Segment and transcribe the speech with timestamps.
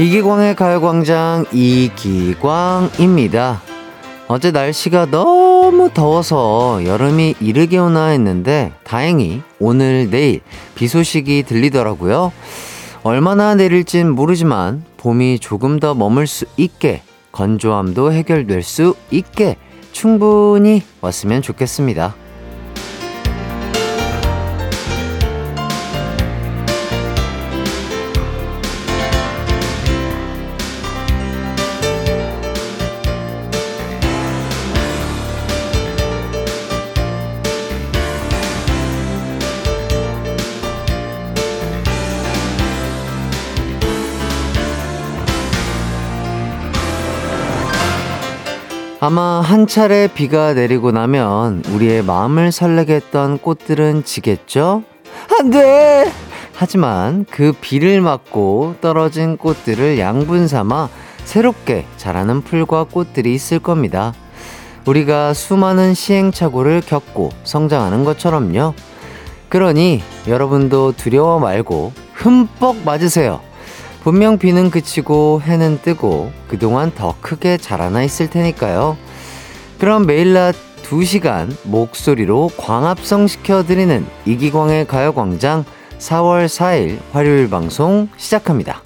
[0.00, 3.60] 이기광의 가요광장 이기광입니다.
[4.28, 10.40] 어제 날씨가 너무 더워서 여름이 이르게 오나 했는데 다행히 오늘 내일
[10.74, 12.32] 비 소식이 들리더라고요.
[13.02, 19.56] 얼마나 내릴진 모르지만 봄이 조금 더 머물 수 있게 건조함도 해결될 수 있게
[19.92, 22.14] 충분히 왔으면 좋겠습니다.
[49.02, 54.82] 아마 한 차례 비가 내리고 나면 우리의 마음을 설레게 했던 꽃들은 지겠죠?
[55.38, 56.12] 안 돼!
[56.54, 60.90] 하지만 그 비를 맞고 떨어진 꽃들을 양분 삼아
[61.24, 64.12] 새롭게 자라는 풀과 꽃들이 있을 겁니다.
[64.84, 68.74] 우리가 수많은 시행착오를 겪고 성장하는 것처럼요.
[69.48, 73.40] 그러니 여러분도 두려워 말고 흠뻑 맞으세요.
[74.02, 78.96] 분명 비는 그치고 해는 뜨고 그동안 더 크게 자라나 있을 테니까요.
[79.78, 85.64] 그럼 매일 낮 2시간 목소리로 광합성 시켜드리는 이기광의 가요광장
[85.98, 88.82] 4월 4일 화요일 방송 시작합니다.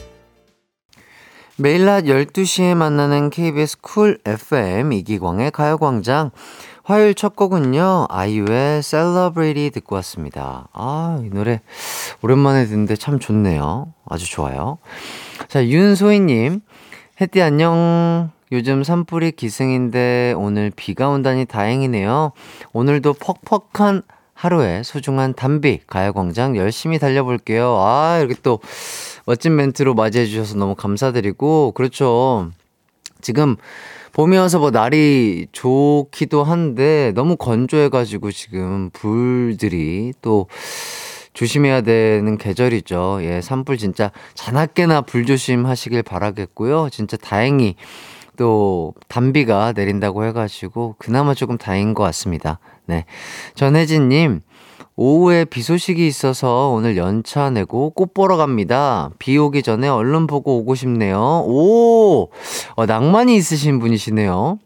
[1.56, 6.32] 매일 낮 12시에 만나는 KBS 쿨 FM 이기광의 가요광장
[6.84, 10.68] 화요일 첫 곡은요, 아이유의 Celebrity 듣고 왔습니다.
[10.74, 11.62] 아, 이 노래
[12.20, 13.94] 오랜만에 듣는데 참 좋네요.
[14.06, 14.76] 아주 좋아요.
[15.48, 16.60] 자, 윤소희님,
[17.22, 18.30] 혜띠 안녕.
[18.52, 22.32] 요즘 산불이 기승인데 오늘 비가 온다니 다행이네요.
[22.74, 24.02] 오늘도 퍽퍽한
[24.34, 27.78] 하루에 소중한 담비 가야광장 열심히 달려볼게요.
[27.78, 28.60] 아, 이렇게 또
[29.24, 32.50] 멋진 멘트로 맞이해주셔서 너무 감사드리고, 그렇죠.
[33.22, 33.56] 지금
[34.14, 40.46] 봄이 와서 뭐 날이 좋기도 한데 너무 건조해가지고 지금 불들이 또
[41.32, 43.18] 조심해야 되는 계절이죠.
[43.22, 46.90] 예, 산불 진짜 자나깨나 불 조심하시길 바라겠고요.
[46.92, 47.74] 진짜 다행히
[48.36, 52.60] 또 단비가 내린다고 해가지고 그나마 조금 다행인 것 같습니다.
[52.86, 53.06] 네.
[53.56, 54.42] 전혜진님,
[54.96, 59.10] 오후에 비 소식이 있어서 오늘 연차 내고 꽃 보러 갑니다.
[59.18, 61.44] 비 오기 전에 얼른 보고 오고 싶네요.
[61.46, 62.28] 오!
[62.76, 64.58] 어, 낭만이 있으신 분이시네요.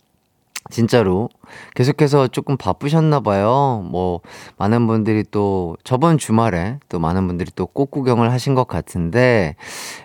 [0.70, 1.30] 진짜로
[1.74, 3.86] 계속해서 조금 바쁘셨나 봐요.
[3.90, 4.20] 뭐,
[4.56, 9.56] 많은 분들이 또 저번 주말에 또 많은 분들이 또 꽃구경을 하신 것 같은데,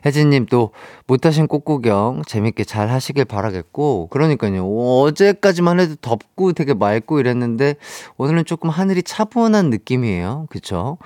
[0.05, 0.71] 혜진 님 또
[1.07, 4.65] 못하신 꽃구경 재밌게 잘 하시길 바라겠고, 그러니까요.
[4.65, 7.75] 어제까지만 해도 덥고 되게 맑고 이랬는데,
[8.17, 10.47] 오늘은 조금 하늘이 차분한 느낌이에요.
[10.49, 10.97] 그쵸?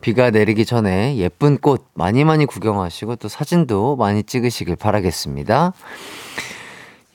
[0.00, 5.72] 비가 내리기 전에 예쁜 꽃 많이 많이 구경하시고 또 사진도 많이 찍으시길 바라겠습니다.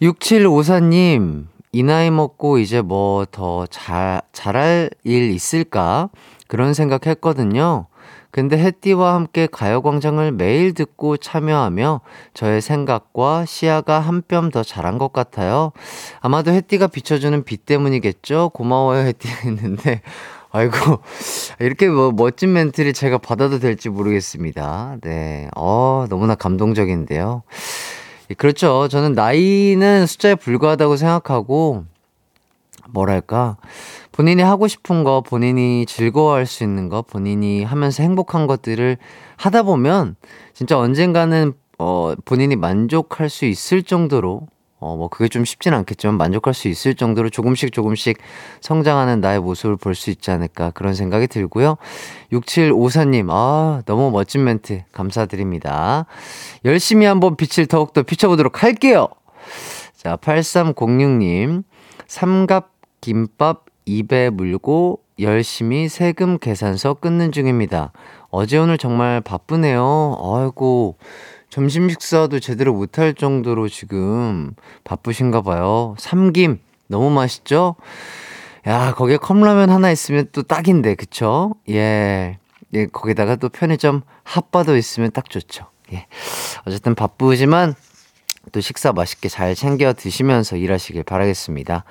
[0.01, 6.09] 6754님, 이 나이 먹고 이제 뭐 더 잘, 잘할 일 있을까?
[6.47, 7.87] 그런 생각 했거든요.
[8.29, 12.01] 근데 햇띠와 함께 가요광장을 매일 듣고 참여하며
[12.33, 15.71] 저의 생각과 시야가 한 뼘 더 자란 것 같아요.
[16.21, 18.51] 아마도 햇띠가 비춰주는 빛 때문이겠죠?
[18.53, 20.01] 고마워요, 햇띠 했는데.
[20.53, 20.75] 아이고,
[21.59, 24.97] 이렇게 뭐 멋진 멘트를 제가 받아도 될지 모르겠습니다.
[25.01, 25.47] 네.
[25.55, 27.43] 어, 너무나 감동적인데요.
[28.31, 28.87] 예, 그렇죠.
[28.87, 31.83] 저는 나이는 숫자에 불과하다고 생각하고,
[32.89, 33.57] 뭐랄까,
[34.13, 38.97] 본인이 하고 싶은 거, 본인이 즐거워할 수 있는 거, 본인이 하면서 행복한 것들을
[39.35, 40.15] 하다 보면,
[40.53, 44.47] 진짜 언젠가는, 어, 본인이 만족할 수 있을 정도로
[44.81, 48.17] 어, 뭐, 그게 좀 쉽진 않겠지만 만족할 수 있을 정도로 조금씩 조금씩
[48.61, 51.77] 성장하는 나의 모습을 볼 수 있지 않을까 그런 생각이 들고요.
[52.33, 56.05] 6754님, 아, 너무 멋진 멘트 감사드립니다.
[56.65, 59.07] 열심히 한번 빛을 더욱더 비춰보도록 할게요.
[59.95, 61.63] 자, 8306님,
[62.07, 62.71] 삼갑
[63.01, 67.91] 김밥 입에 물고 열심히 세금 계산서 끊는 중입니다.
[68.29, 70.17] 어제 오늘 정말 바쁘네요.
[70.19, 70.97] 아이고,
[71.51, 74.55] 점심 식사도 제대로 못할 정도로 지금
[74.85, 75.95] 바쁘신가 봐요.
[75.99, 77.75] 삼김 너무 맛있죠?
[78.67, 81.53] 야, 거기에 컵라면 하나 있으면 또 딱인데, 그쵸?
[81.69, 82.39] 예.
[82.73, 85.67] 예, 거기다가 또 편의점 핫바도 있으면 딱 좋죠.
[85.91, 86.07] 예.
[86.65, 87.75] 어쨌든 바쁘지만
[88.53, 91.83] 또 식사 맛있게 잘 챙겨 드시면서 일하시길 바라겠습니다.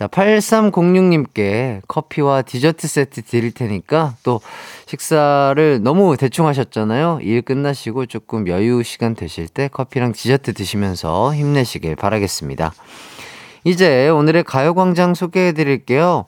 [0.00, 4.40] 자, 8306님께 커피와 디저트 세트 드릴 테니까 또
[4.86, 7.18] 식사를 너무 대충 하셨잖아요.
[7.20, 12.72] 일 끝나시고 조금 여유 시간 되실 때 커피랑 디저트 드시면서 힘내시길 바라겠습니다.
[13.64, 16.24] 이제 오늘의 가요광장 소개해 드릴게요.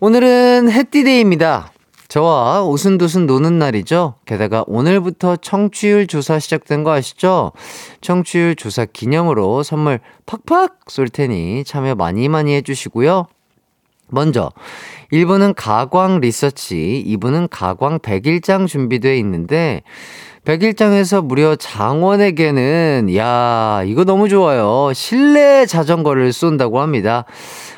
[0.00, 1.73] 오늘은 해띠데이입니다.
[2.14, 4.14] 저와 오순도순 노는 날이죠.
[4.24, 7.50] 게다가 오늘부터 청취율 조사 시작된 거 아시죠?
[8.02, 13.26] 청취율 조사 기념으로 선물 팍팍 쏠 테니 참여 많이 많이 해주시고요.
[14.10, 14.52] 먼저
[15.12, 19.82] 1부는 가광 리서치, 2부는 가광 100일장 준비되어 있는데
[20.44, 24.92] 100일장에서 무려 장원에게는 야, 이거 너무 좋아요.
[24.94, 27.24] 실내 자전거를 쏜다고 합니다.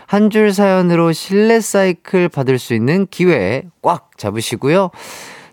[0.06, 4.90] 한 줄 사연으로 실내 사이클 받을 수 있는 기회 꽉 잡으시고요.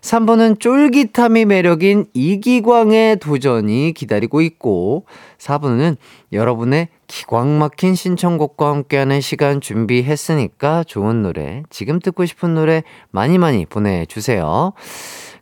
[0.00, 5.06] 3번은 쫄깃함이 매력인 이기광의 도전이 기다리고 있고,
[5.38, 5.96] 4번은
[6.30, 13.64] 여러분의 기광 막힌 신청곡과 함께하는 시간 준비했으니까 좋은 노래, 지금 듣고 싶은 노래 많이 많이
[13.64, 14.74] 보내주세요.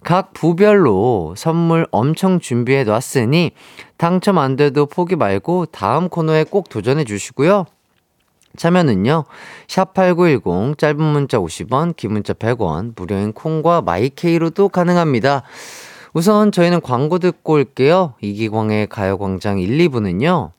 [0.04, 3.52] 각 부별로 선물 엄청 준비해 놨으니
[3.96, 7.66] 당첨 안 돼도 포기 말고 다음 코너에 꼭 도전해 주시고요.
[8.56, 9.24] 참여는요,
[9.66, 15.42] 샵8910, 짧은 문자 50원, 긴 문자 100원, 무료인 콩과 마이케이로도 가능합니다.
[16.12, 18.14] 우선 저희는 광고 듣고 올게요.
[18.20, 20.50] 이기광의 가요광장 1, 2부는요,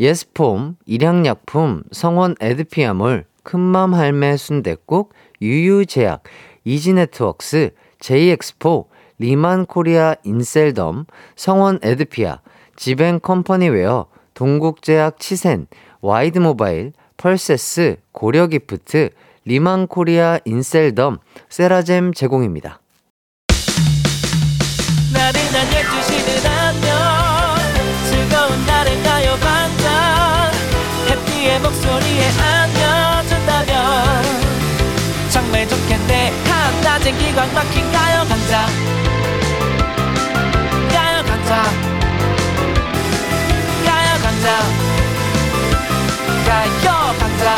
[0.00, 6.24] 예스폼, 일양약품, 성원 에드피아몰, 큰맘 할매 순댓국, 유유제약,
[6.64, 7.70] 이지네트웍스,
[8.00, 12.40] 제이엑스포, 리만 코리아 인셀덤, 성원 에드피아,
[12.76, 15.66] 지벤컴퍼니웨어, 동국제약 치센,
[16.00, 19.10] 와이드 모바일, 펄세스, 고려 기프트,
[19.44, 22.80] 리만 코리아 인셀덤, 세라젬 제공입니다.
[25.12, 27.56] 나른한 12시는 안녕.
[28.10, 30.52] 즐거운 날을 가요 반짝
[31.08, 34.22] 해피의 목소리에 안겨준다면.
[35.30, 36.32] 정말 좋겠네.
[36.56, 38.66] 한낮엔 기광 막힌 가요광장
[40.90, 41.62] 가요 강장
[43.84, 44.85] 가요 강장
[46.46, 47.56] 가요 광장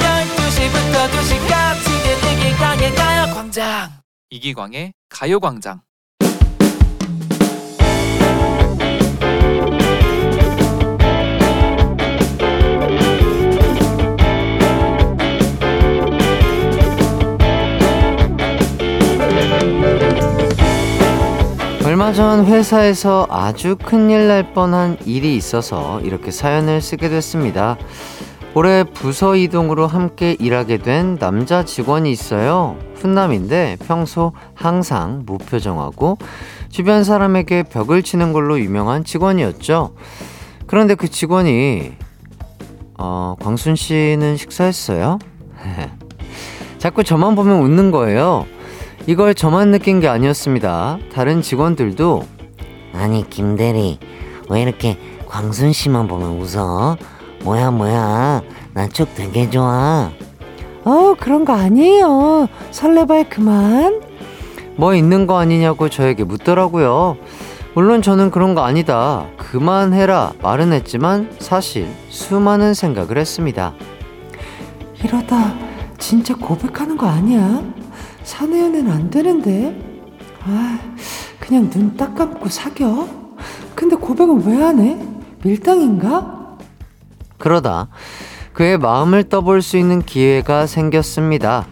[0.00, 1.86] 12시부터 2시까지
[2.32, 3.90] 이기광의 가요 광장.
[4.30, 5.80] 이기광의 가요 광장
[21.96, 27.78] 얼마 전 회사에서 아주 큰일 날 뻔한 일이 있어서 이렇게 사연을 쓰게 됐습니다.
[28.52, 32.76] 올해 부서 이동으로 함께 일하게 된 남자 직원이 있어요.
[32.96, 36.18] 훈남인데 평소 항상 무표정하고
[36.68, 39.94] 주변 사람에게 벽을 치는 걸로 유명한 직원이었죠.
[40.66, 41.92] 그런데 그 직원이
[42.98, 45.18] 어, 광순 씨는 식사했어요?
[46.76, 48.44] 자꾸 저만 보면 웃는 거예요.
[49.06, 50.98] 이걸 저만 느낀 게 아니었습니다.
[51.12, 52.24] 다른 직원들도
[52.92, 53.98] 아니 김대리
[54.48, 54.98] 왜 이렇게
[55.28, 56.96] 광순 씨만 보면 웃어?
[57.44, 58.42] 뭐야 뭐야?
[58.74, 60.10] 나쪽 되게 좋아
[60.84, 62.48] 어 그런 거 아니에요.
[62.70, 64.00] 설레발 그만
[64.76, 67.16] 뭐 있는 거 아니냐고 저에게 묻더라고요.
[67.74, 69.26] 물론 저는 그런 거 아니다.
[69.36, 70.32] 그만해라.
[70.42, 73.74] 말은 했지만 사실 수많은 생각을 했습니다.
[75.04, 75.54] 이러다
[75.98, 77.62] 진짜 고백하는 거 아니야?
[78.26, 79.80] 사내 연애는 안 되는데
[80.42, 80.78] 아
[81.38, 83.08] 그냥 눈 딱 감고 사겨
[83.74, 84.98] 근데 고백은 왜 안 해?
[85.44, 86.56] 밀당인가?
[87.38, 87.88] 그러다
[88.52, 91.66] 그의 마음을 떠볼 수 있는 기회가 생겼습니다.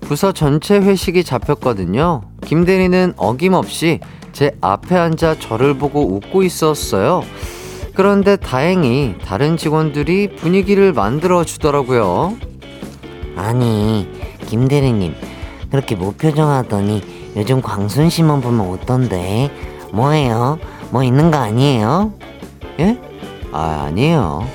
[0.00, 2.22] 부서 전체 회식이 잡혔거든요.
[2.46, 4.00] 김대리는 어김없이
[4.32, 7.22] 제 앞에 앉아 저를 보고 웃고 있었어요.
[7.94, 12.36] 그런데 다행히 다른 직원들이 분위기를 만들어 주더라고요.
[13.36, 14.08] 아니
[14.46, 15.14] 김대리님
[15.70, 19.50] 그렇게 무표정하더니 요즘 광순 씨만 보면 어떤데
[19.92, 20.58] 뭐예요?
[20.90, 22.12] 뭐 있는 거 아니에요?
[22.80, 22.98] 예?
[23.52, 24.46] 아 아니에요.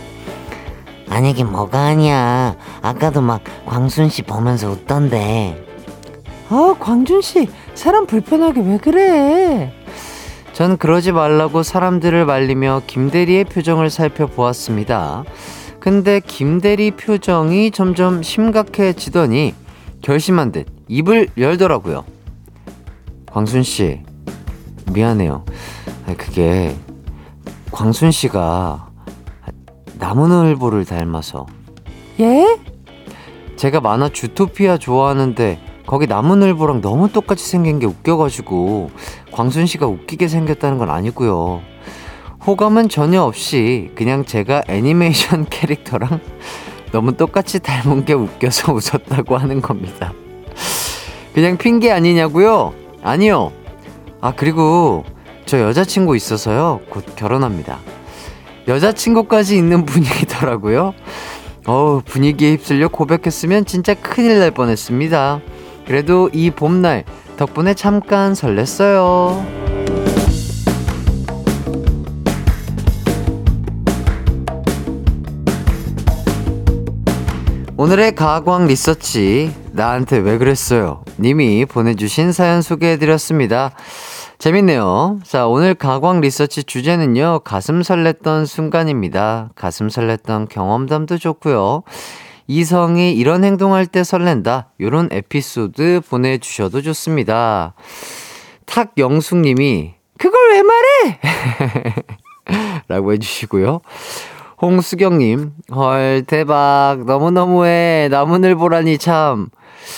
[1.09, 2.55] 아니긴 뭐가 아니야.
[2.81, 5.63] 아까도 막 광순 씨 보면서 웃던데.
[6.49, 9.73] 아, 광준 씨, 사람 불편하게 왜 그래?
[10.53, 15.23] 전 그러지 말라고 사람들을 말리며 김대리의 표정을 살펴보았습니다.
[15.79, 19.55] 근데 김대리 표정이 점점 심각해지더니
[20.01, 22.05] 결심한 듯 입을 열더라고요.
[23.31, 24.01] 광순 씨,
[24.91, 25.43] 미안해요.
[26.17, 26.75] 그게
[27.71, 28.89] 광순 씨가
[29.97, 31.45] 나무늘보를 닮아서.
[32.19, 32.59] 예?
[33.55, 38.91] 제가 만화 주토피아 좋아하는데 거기 나무늘보랑 너무 똑같이 생긴 게 웃겨가지고
[39.31, 41.61] 광순 씨가 웃기게 생겼다는 건 아니고요.
[42.45, 46.19] 호감은 전혀 없이 그냥 제가 애니메이션 캐릭터랑
[46.91, 50.13] 너무 똑같이 닮은 게 웃겨서 웃었다고 하는 겁니다.
[51.33, 52.73] 그냥 핑계 아니냐고요?
[53.01, 53.51] 아니요.
[54.21, 55.03] 아 그리고
[55.45, 56.81] 저 여자친구 있어서요.
[56.89, 57.79] 곧 결혼합니다.
[58.67, 60.93] 여자친구까지 있는 분위기더라고요.
[61.65, 65.41] 어우, 분위기에 휩쓸려 고백했으면 진짜 큰일 날 뻔했습니다.
[65.85, 67.03] 그래도 이 봄날
[67.37, 69.63] 덕분에 잠깐 설렜어요.
[77.75, 81.03] 오늘의 가광 리서치 나한테 왜 그랬어요?
[81.19, 83.71] 님이 보내주신 사연 소개해드렸습니다.
[84.37, 85.19] 재밌네요.
[85.23, 89.49] 자, 오늘 가광 리서치 주제는요, 가슴 설렜던 순간입니다.
[89.55, 91.83] 가슴 설렜던 경험담도 좋고요.
[92.45, 94.69] 이성이 이런 행동할 때 설렌다.
[94.79, 97.73] 요런 에피소드 보내주셔도 좋습니다.
[98.67, 101.19] 탁영숙님이, 그걸 왜 말해?
[102.89, 103.81] 라고 해주시고요.
[104.61, 107.03] 홍수경님, 헐, 대박.
[107.05, 108.07] 너무너무해.
[108.09, 109.49] 나무늘보라니 참.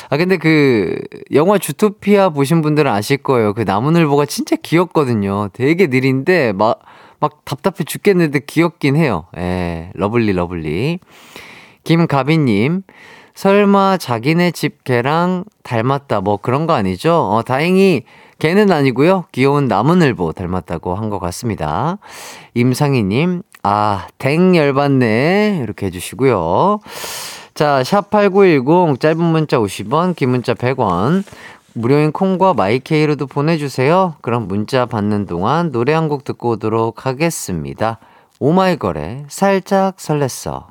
[0.09, 0.99] 아, 근데 그,
[1.33, 3.53] 영화 주토피아 보신 분들은 아실 거예요.
[3.53, 5.49] 그 나무늘보가 진짜 귀엽거든요.
[5.53, 6.79] 되게 느린데, 막,
[7.19, 9.25] 막 답답해 죽겠는데 귀엽긴 해요.
[9.37, 10.99] 예, lovely, lovely.
[11.83, 12.81] 김가비님,
[13.35, 16.21] 설마 자기네 집 개랑 닮았다.
[16.21, 17.13] 뭐 그런 거 아니죠?
[17.13, 18.03] 어, 다행히
[18.39, 19.25] 개는 아니고요.
[19.31, 21.97] 귀여운 나무늘보 닮았다고 한 것 같습니다.
[22.53, 25.61] 임상희님, 아, 댕 열받네.
[25.63, 26.79] 이렇게 해주시고요.
[27.55, 31.23] 자, 샵8910, 짧은 문자 50원, 긴 문자 100원.
[31.73, 34.15] 무료인 콩과 마이케이로도 보내주세요.
[34.21, 37.99] 그럼 문자 받는 동안 노래 한 곡 듣고 오도록 하겠습니다.
[38.39, 40.65] 오마이걸의 살짝 설렜어.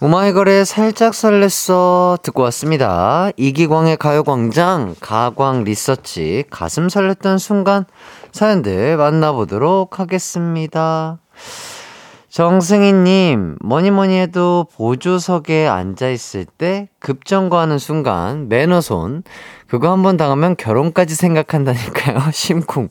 [0.00, 3.30] 오마이걸의 살짝 설렜어 듣고 왔습니다.
[3.36, 7.84] 이기광의 가요광장, 가광 리서치, 가슴 설렜던 순간
[8.30, 11.18] 사연들 만나보도록 하겠습니다.
[12.34, 19.22] 정승희님, 뭐니 뭐니 해도 보조석에 앉아있을 때 급정거하는 순간, 매너손,
[19.68, 22.18] 그거 한 번 당하면 결혼까지 생각한다니까요.
[22.34, 22.88] 심쿵.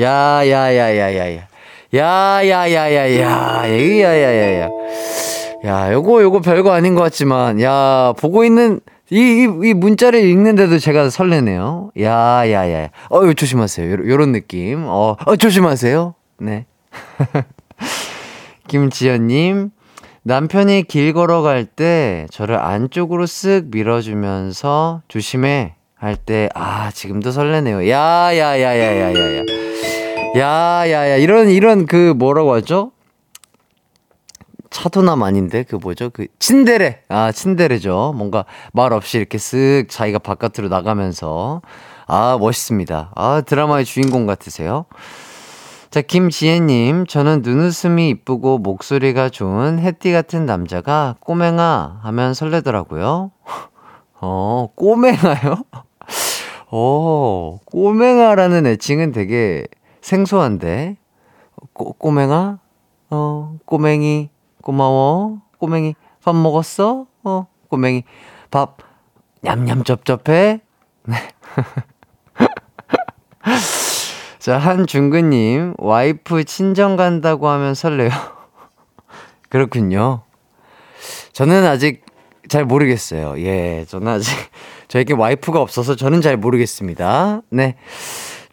[0.00, 1.40] 야, 야, 야, 야, 야, 야.
[1.96, 4.68] 야, 야, 야, 야, 야, 야, 야, 야, 야.
[5.66, 8.80] 야, 요거, 요거 별거 아닌 것 같지만, 야, 보고 있는,
[9.10, 11.90] 이, 이, 이 문자를 읽는데도 제가 설레네요.
[12.00, 12.88] 야, 야, 야.
[13.10, 13.92] 어, 조심하세요.
[13.92, 14.84] 요, 요런 느낌.
[14.86, 16.14] 어, 어, 조심하세요.
[16.38, 16.64] 네.
[18.68, 19.70] 김지연님,
[20.22, 27.88] 남편이 길 걸어갈 때 저를 안쪽으로 쓱 밀어주면서 조심해 할 때, 아, 지금도 설레네요.
[27.88, 29.44] 야, 야, 야, 야, 야, 야, 야.
[30.36, 31.16] 야, 야, 야.
[31.16, 32.92] 이런, 이런 그 뭐라고 하죠?
[34.70, 40.68] 차도남 아닌데 그 뭐죠 그 친데레 아 친데레죠 뭔가 말 없이 이렇게 쓱 자기가 바깥으로
[40.68, 41.62] 나가면서
[42.06, 44.84] 아 멋있습니다 아 드라마의 주인공 같으세요
[45.90, 53.30] 자 김지혜님 저는 눈웃음이 이쁘고 목소리가 좋은 해띠 같은 남자가 꼬맹아 하면 설레더라고요
[54.20, 55.64] 어 꼬맹아요
[56.70, 59.66] 어 꼬맹아라는 애칭은 되게
[60.02, 60.96] 생소한데
[61.72, 62.58] 꼬, 꼬맹아
[63.10, 64.30] 어 꼬맹이
[64.68, 65.40] 고마워.
[65.56, 67.06] 꼬맹이, 밥 먹었어?
[67.24, 68.04] 어, 꼬맹이,
[68.50, 68.76] 밥,
[69.40, 70.60] 냠냠 쩝쩝해?
[71.04, 71.16] 네.
[74.48, 78.08] 자, 한중근님, 와이프 친정 간다고 하면 설레요.
[79.50, 80.22] 그렇군요.
[81.34, 82.02] 저는 아직
[82.48, 83.34] 잘 모르겠어요.
[83.42, 84.34] 예, 저는 아직,
[84.88, 87.42] 저에게 와이프가 없어서 저는 잘 모르겠습니다.
[87.50, 87.76] 네.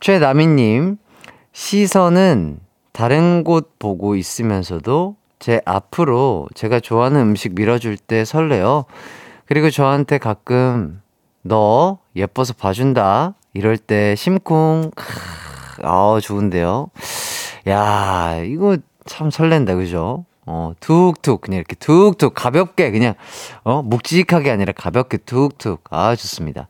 [0.02, 0.98] 최나미님,
[1.54, 2.60] 시선은
[2.92, 8.84] 다른 곳 보고 있으면서도 제 앞으로 제가 좋아하는 음식 밀어줄 때 설레요.
[9.46, 11.02] 그리고 저한테 가끔
[11.42, 14.92] 너 예뻐서 봐준다 이럴 때 심쿵
[15.86, 16.90] 아 좋은데요.
[17.68, 20.26] 야 이거 참 설렌다 그죠?
[20.46, 23.16] 어 툭툭 그냥 이렇게 툭툭 가볍게 그냥
[23.64, 26.68] 어 묵직하게 아니라 가볍게 툭툭 아 좋습니다.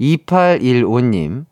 [0.00, 1.44] 2815님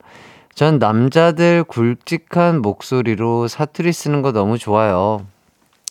[0.54, 5.24] 전 남자들 굵직한 목소리로 사투리 쓰는 거 너무 좋아요.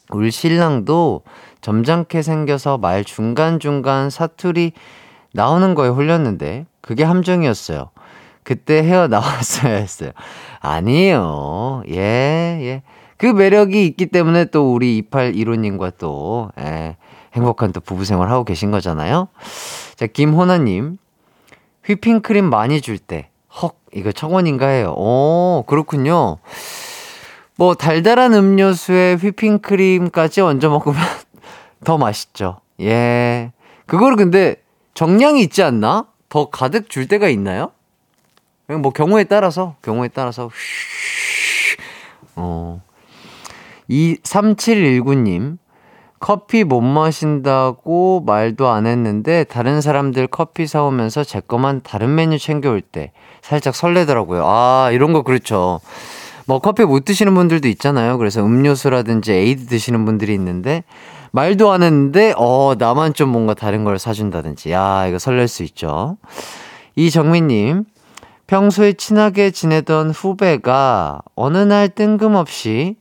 [0.09, 1.21] 우리 신랑도
[1.61, 4.73] 점잖게 생겨서 말 중간중간 사투리
[5.33, 7.89] 나오는 거에 홀렸는데 그게 함정이었어요.
[8.47, 10.11] 그때 헤어 나왔어야 했어요.
[10.61, 11.83] 아니에요.
[11.89, 12.81] 예, 예.
[13.17, 16.95] 그 매력이 있기 때문에 또 우리 2815님과 또, 예,
[17.33, 19.27] 행복한 또 부부 생활 하고 계신 거잖아요.
[19.95, 20.97] 자, 김호나님.
[21.83, 24.93] 휘핑크림 많이 줄 때, 헉, 이거 청원인가 해요.
[24.95, 26.37] 오, 그렇군요.
[27.57, 31.01] 뭐 달달한 음료수에 휘핑크림까지 얹어 먹으면
[31.83, 32.61] 더 맛있죠.
[32.79, 33.51] 예.
[33.87, 34.55] 그걸 근데
[34.93, 36.05] 정량이 있지 않나?
[36.29, 37.71] 더 가득 줄 때가 있나요?
[38.67, 40.49] 그냥 뭐 경우에 따라서 경우에 따라서
[42.35, 42.81] 어.
[43.87, 45.57] 이 3719님
[46.19, 52.81] 커피 못 마신다고 말도 안 했는데 다른 사람들 커피 사오면서 제 거만 다른 메뉴 챙겨올
[52.81, 54.43] 때 살짝 설레더라고요.
[54.45, 55.79] 아, 이런 거 그렇죠.
[56.45, 58.17] 뭐 커피 못 드시는 분들도 있잖아요.
[58.17, 60.83] 그래서 음료수라든지 에이드 드시는 분들이 있는데
[61.31, 66.17] 말도 안 했는데 어 나만 좀 뭔가 다른 걸 사준다든지 야 이거 설렐 수 있죠.
[66.95, 67.85] 이정민님,
[68.47, 72.95] 평소에 친하게 지내던 후배가 어느 날 뜬금없이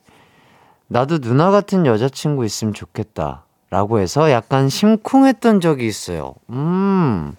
[0.89, 3.45] 나도 누나 같은 여자친구 있으면 좋겠다.
[3.71, 6.35] 라고 해서 약간 심쿵했던 적이 있어요.
[6.51, 7.35] 음,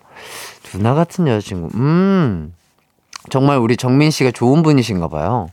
[0.72, 1.70] 누나 같은 여자친구.
[1.78, 2.54] 음,
[3.30, 5.48] 정말 우리 정민 씨가 좋은 분이신가 봐요.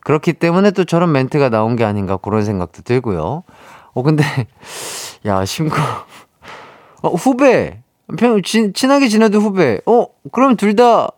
[0.00, 3.42] 그렇기 때문에 또 저런 멘트가 나온 게 아닌가 그런 생각도 들고요.
[3.94, 4.22] 어, 근데,
[5.26, 5.76] 야, 심쿵.
[7.02, 7.82] 어, 후배.
[8.16, 9.80] 평, 친, 친하게 지내도 후배.
[9.86, 11.08] 어, 그럼 둘 다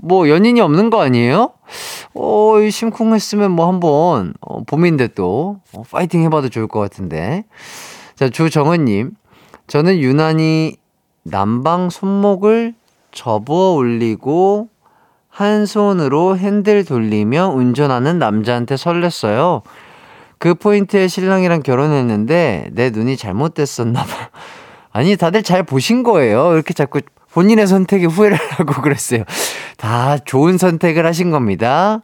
[0.00, 1.50] 뭐 연인이 없는 거 아니에요?
[2.14, 7.44] 어, 심쿵했으면 뭐 한번, 어, 봄인데 또, 어, 파이팅 해봐도 좋을 것 같은데.
[8.14, 9.12] 자, 조정은님.
[9.66, 10.76] 저는 유난히
[11.22, 12.74] 남방 손목을
[13.12, 14.68] 접어 올리고
[15.28, 19.62] 한 손으로 핸들 돌리며 운전하는 남자한테 설렜어요.
[20.38, 24.30] 그 포인트에 신랑이랑 결혼했는데 내 눈이 잘못됐었나 봐.
[24.92, 26.52] 아니, 다들 잘 보신 거예요.
[26.52, 27.00] 이렇게 자꾸
[27.32, 29.24] 본인의 선택에 후회를 하고 그랬어요.
[29.76, 32.02] 다 좋은 선택을 하신 겁니다.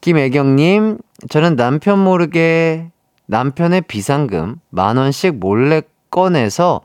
[0.00, 0.98] 김애경님,
[1.30, 2.88] 저는 남편 모르게
[3.26, 6.82] 남편의 비상금 만 원씩 몰래 꺼내서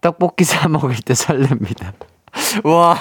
[0.00, 1.92] 떡볶이 사 먹을 때 설렙니다.
[2.64, 2.96] 와.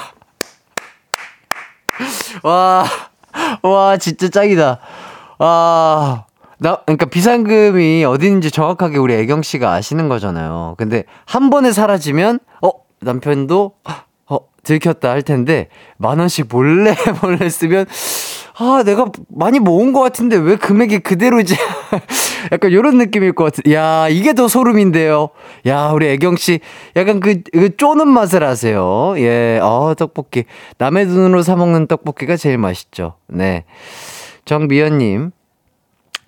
[2.44, 2.86] 와.
[3.64, 4.80] 와, 진짜 짱이다.
[5.40, 6.26] 아.
[6.58, 10.76] 나, 그러니까 비상금이 어디인지 정확하게 우리 애경 씨가 아시는 거잖아요.
[10.78, 12.70] 근데 한 번에 사라지면, 어,
[13.02, 13.74] 남편도,
[14.28, 17.86] 어, 들켰다 할 텐데, 만 원씩 몰래 몰래 쓰면,
[18.58, 21.56] 아, 내가 많이 모은 것 같은데 왜 금액이 그대로지?
[22.54, 23.70] 약간 요런 느낌일 것 같아.
[23.72, 25.30] 야, 이게 더 소름인데요.
[25.68, 26.62] 야, 우리 애경 씨,
[26.96, 29.14] 약간 그, 그 쪼는 맛을 아세요.
[29.18, 30.46] 예, 어, 떡볶이.
[30.78, 33.16] 남의 눈으로 사 먹는 떡볶이가 제일 맛있죠.
[33.28, 33.66] 네.
[34.46, 35.32] 정미연님,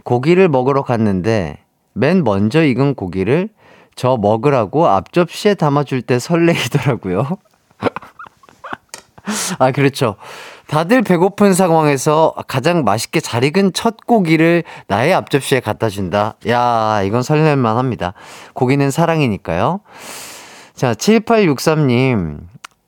[0.04, 1.60] 고기를 먹으러 갔는데,
[1.94, 3.50] 맨 먼저 익은 고기를
[3.98, 7.28] 저 먹으라고 앞접시에 담아줄 때 설레이더라고요.
[9.60, 10.16] 아, 그렇죠.
[10.68, 16.36] 다들 배고픈 상황에서 가장 맛있게 잘 익은 첫 고기를 나의 앞접시에 갖다 준다.
[16.48, 18.14] 야, 이건 설렐만 합니다.
[18.54, 19.80] 고기는 사랑이니까요.
[20.76, 22.40] 자, 7863님.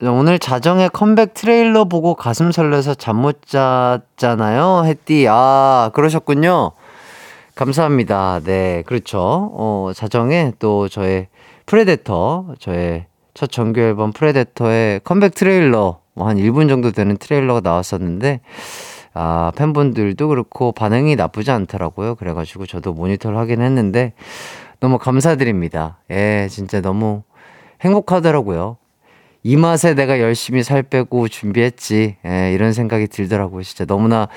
[0.02, 4.84] 오늘 자정에 컴백 트레일러 보고 가슴 설레서 잠 못 잤잖아요.
[4.86, 5.26] 했디.
[5.28, 6.72] 아, 그러셨군요.
[7.60, 8.39] 감사합니다.
[8.45, 9.19] 네, 그렇죠.
[9.19, 11.28] 어, 자정에 또 저의
[11.65, 18.39] Predator, 저의 첫 정규 앨범 Predator의 컴백 트레일러 뭐 한 1분 정도 되는 트레일러가 나왔었는데,
[19.13, 22.15] 아, 팬분들도 그렇고 반응이 나쁘지 않더라고요.
[22.15, 24.13] 그래가지고 저도 모니터를 하긴 했는데,
[24.80, 25.98] 너무 감사드립니다.
[26.12, 27.24] 예, 진짜 너무
[27.82, 28.78] 행복하더라고요.
[29.43, 32.15] 이 맛에 내가 열심히 살 빼고 준비했지.
[32.26, 33.63] 예, 이런 생각이 들더라고요.
[33.63, 34.30] 진짜 너무나,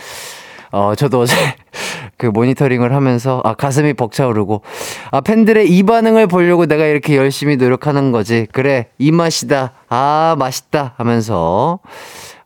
[0.72, 1.35] 어, 저도 어제
[2.16, 4.62] 그 모니터링을 하면서 아 가슴이 벅차오르고
[5.11, 8.46] 아 팬들의 이 반응을 보려고 내가 이렇게 열심히 노력하는 거지.
[8.52, 9.72] 그래 이 맛이다.
[9.88, 10.94] 아 맛있다.
[10.96, 11.78] 하면서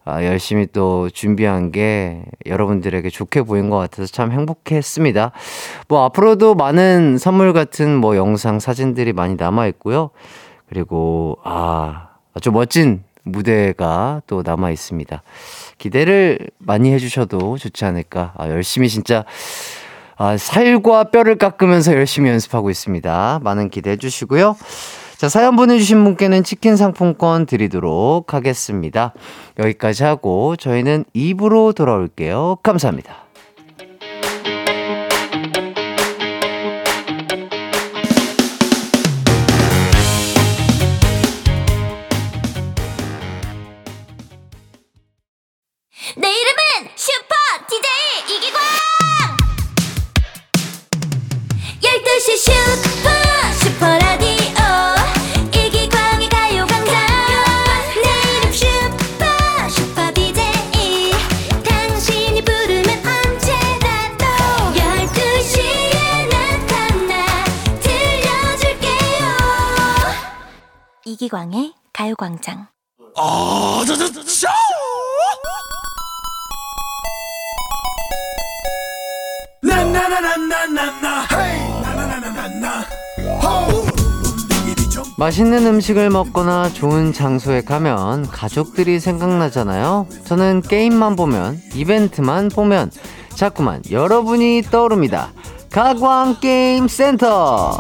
[0.05, 5.33] 아 열심히 또 준비한 게 여러분들에게 좋게 보인 것 같아서 참 행복했습니다.
[5.89, 10.11] 뭐 앞으로도 많은 선물 같은 뭐 영상 사진들이 많이 남아 있고요.
[10.69, 15.23] 그리고 아 아주 멋진 무대가 또 남아 있습니다.
[15.79, 18.33] 기대를 많이 해주셔도 좋지 않을까.
[18.37, 19.25] 아, 열심히 진짜
[20.17, 23.41] 아, 살과 뼈를 깎으면서 열심히 연습하고 있습니다.
[23.43, 24.57] 많은 기대해 주시고요.
[25.17, 29.15] 자, 사연 보내주신 분께는 치킨 상품권 드리도록 하겠습니다.
[29.59, 32.59] 여기까지 하고 저희는 입으로 돌아올게요.
[32.63, 33.26] 감사합니다.
[85.77, 90.07] 음식을 먹거나 좋은 장소에 가면 가족들이 생각나잖아요.
[90.25, 92.91] 저는 게임만 보면, 이벤트만 보면,
[93.35, 95.33] 자꾸만 여러분이 떠오릅니다.
[95.71, 97.79] 가광 게임 센터!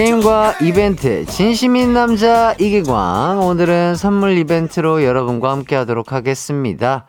[0.00, 7.04] 게임과 이벤트 진심인 남자 이기광 오늘은 선물 이벤트로 여러분과 함께 하도록 하겠습니다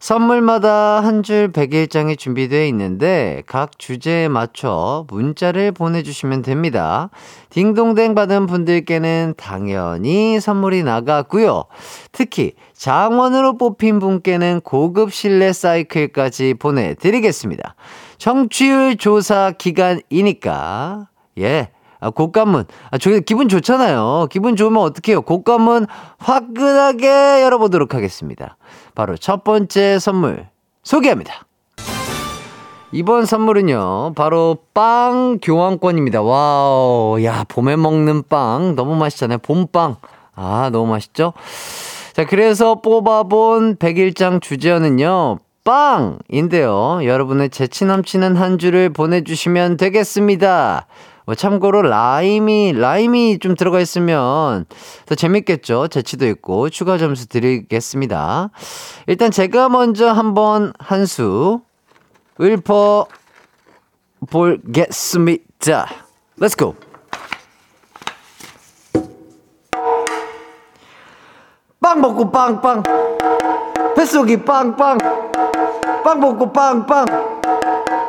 [0.00, 7.10] 선물마다 한 줄 100일장이 준비되어 있는데 각 주제에 맞춰 문자를 보내주시면 됩니다.
[7.50, 11.64] 딩동댕 받은 분들께는 당연히 선물이 나가고요.
[12.10, 17.76] 특히 장원으로 뽑힌 분께는 고급 실내 사이클까지 보내드리겠습니다.
[18.18, 21.08] 청취율 조사 기간이니까
[21.38, 21.70] 예.
[22.00, 22.64] 아, 곳간 문.
[22.90, 24.28] 아, 저 기분 좋잖아요.
[24.30, 25.22] 기분 좋으면 어떡해요?
[25.22, 25.86] 곳간 문
[26.18, 28.56] 화끈하게 열어보도록 하겠습니다.
[28.94, 30.46] 바로 첫 번째 선물
[30.82, 31.46] 소개합니다.
[32.92, 36.22] 이번 선물은요, 바로 빵 교환권입니다.
[36.22, 39.38] 와우, 야, 봄에 먹는 빵 너무 맛있잖아요.
[39.38, 39.96] 봄빵.
[40.34, 41.32] 아, 너무 맛있죠?
[42.12, 47.00] 자, 그래서 뽑아본 100일장 주제어는요, 빵 인데요.
[47.02, 50.86] 여러분의 재치 넘치는 한 줄을 보내주시면 되겠습니다.
[51.26, 54.64] 뭐 참고로 라임이 라임이 좀 들어가 있으면
[55.06, 55.88] 더 재밌겠죠.
[55.88, 58.50] 재치도 있고 추가 점수 드리겠습니다.
[59.08, 61.60] 일단 제가 먼저 한번 한 수
[62.40, 63.06] 읊어
[64.30, 65.86] 볼겠습니다.
[66.40, 66.74] Let's go.
[71.80, 72.82] 빵 먹고 빵빵
[73.96, 74.98] 뱃속이 빵빵
[76.04, 77.06] 빵 먹고 빵빵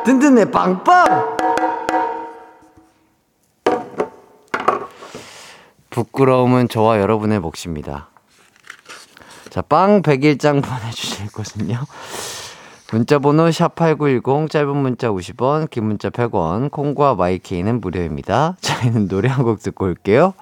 [0.04, 1.36] 든든해 빵빵
[5.98, 8.06] 부끄러움은 저와 여러분의 몫입니다.
[9.50, 11.76] 자, 빵 100일장 보내주실 곳은요.
[12.92, 18.56] 문자번호 샵8910, 짧은 문자 50원, 긴 문자 100원, 콩과 마이케이는 무료입니다.
[18.60, 20.34] 저희는 노래 한 곡 듣고 올게요.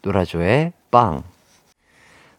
[0.00, 1.22] 노라조의 빵.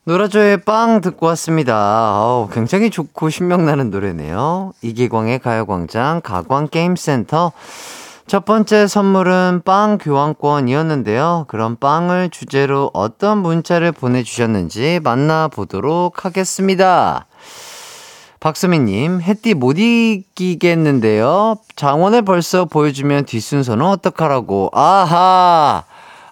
[0.06, 2.20] 노라조의 빵 듣고 왔습니다.
[2.24, 4.74] 어우, 굉장히 좋고 신명나는 노래네요.
[4.82, 7.52] 이기광의 가요광장, 가광게임센터.
[8.26, 11.46] 첫 번째 선물은 빵 교환권이었는데요.
[11.50, 17.26] 그럼 빵을 주제로 어떤 문자를 보내주셨는지 만나보도록 하겠습니다.
[18.40, 21.56] 박수민님, 햇띠 못 이기겠는데요.
[21.76, 24.70] 장원을 벌써 보여주면 뒷순서는 어떡하라고.
[24.74, 25.84] 아하!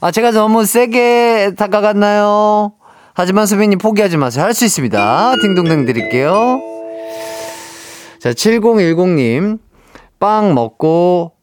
[0.02, 2.74] 아, 제가 너무 세게 다가갔나요?
[3.14, 4.44] 하지만 수민님 포기하지 마세요.
[4.44, 5.34] 할 수 있습니다.
[5.42, 6.60] 딩동댕 드릴게요.
[8.20, 9.60] 자, 7010님,
[10.20, 11.34] 빵 먹고,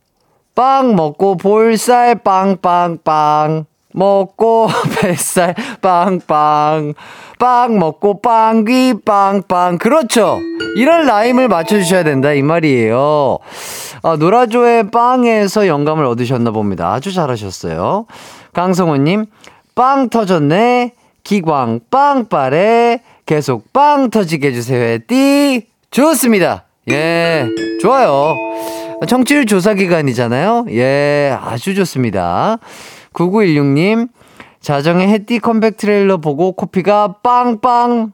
[0.58, 3.66] 빵 먹고 볼살 빵빵빵.
[3.92, 4.66] 먹고
[5.00, 6.94] 뱃살 빵빵.
[7.38, 9.78] 빵 먹고 빵귀 빵빵.
[9.78, 10.40] 그렇죠.
[10.76, 12.32] 이런 라임을 맞춰주셔야 된다.
[12.32, 13.38] 이 말이에요.
[14.02, 16.92] 아, 노라조의 빵에서 영감을 얻으셨나 봅니다.
[16.92, 18.06] 아주 잘하셨어요.
[18.52, 19.26] 강성호님,
[19.76, 20.94] 빵 터졌네.
[21.22, 23.02] 기광 빵빠레.
[23.26, 24.98] 계속 빵 터지게 해주세요.
[25.06, 25.68] 띠.
[25.92, 26.64] 좋습니다.
[26.90, 27.46] 예.
[27.80, 28.34] 좋아요.
[29.06, 30.66] 청취율 조사 기간이잖아요.
[30.70, 31.36] 예.
[31.40, 32.58] 아주 좋습니다.
[33.12, 34.08] 9916님,
[34.60, 38.12] 자정에 해띠 컴백 트레일러 보고 코피가 빵빵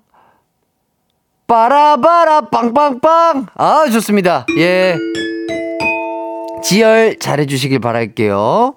[1.46, 4.96] 빠라바라 빵빵빵 아 좋습니다 예
[6.62, 8.76] 지열 잘해주시길 바랄게요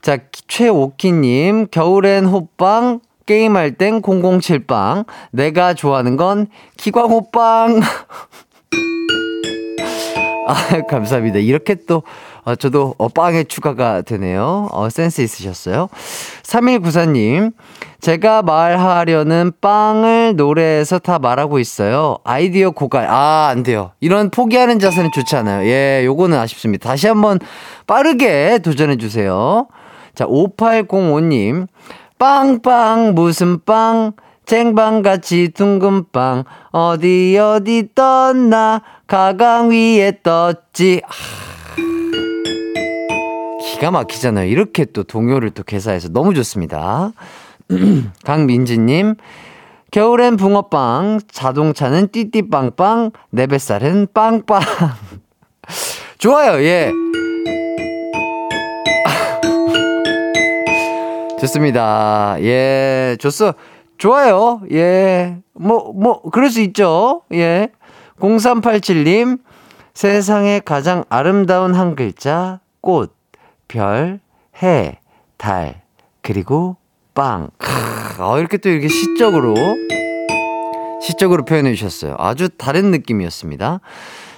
[0.00, 6.46] 자 최오키님 겨울엔 호빵 게임할 땐 007빵 내가 좋아하는 건
[6.78, 7.80] 기광 호빵
[10.48, 10.54] 아
[10.88, 12.02] 감사합니다 이렇게 또
[12.44, 14.68] 어, 저도 어, 빵에 추가가 되네요.
[14.72, 15.90] 어, 센스 있으셨어요.
[16.42, 17.52] 3194님,
[18.00, 22.16] 제가 말하려는 빵을 노래에서 다 말하고 있어요.
[22.24, 23.06] 아이디어 고갈.
[23.06, 23.90] 아, 안 돼요.
[24.00, 25.68] 이런 포기하는 자세는 좋지 않아요.
[25.68, 26.88] 예, 요거는 아쉽습니다.
[26.88, 27.38] 다시 한번
[27.86, 29.66] 빠르게 도전해주세요.
[30.14, 31.66] 자, 5805님,
[32.18, 34.12] 빵빵, 무슨 빵?
[34.48, 38.80] 쟁반같이 둥근 빵, 어디 어디 떴나?
[39.08, 41.00] 가강 위에 떴지.
[41.04, 41.08] 아.
[43.62, 44.48] 기가 막히잖아요.
[44.48, 47.12] 이렇게 또 동요를 또 개사해서 너무 좋습니다.
[48.24, 49.14] 강민지님,
[49.92, 54.60] 겨울엔 붕어빵, 자동차는 띠띠빵빵, 내 뱃살은 빵빵.
[56.18, 56.92] 좋아요, 예.
[61.40, 62.36] 좋습니다.
[62.40, 63.54] 예, 좋소.
[63.96, 64.60] 좋아요.
[64.70, 65.38] 예.
[65.54, 67.22] 뭐, 뭐, 그럴 수 있죠.
[67.32, 67.70] 예.
[68.20, 69.38] 0387님,
[69.94, 73.16] 세상에 가장 아름다운 한 글자, 꽃.
[73.68, 74.20] 별,
[74.62, 75.00] 해,
[75.36, 75.82] 달,
[76.22, 76.76] 그리고
[77.14, 77.50] 빵.
[77.58, 79.54] 크, 어, 이렇게 또 이렇게 시적으로,
[81.02, 82.16] 시적으로 표현해 주셨어요.
[82.18, 83.80] 아주 다른 느낌이었습니다.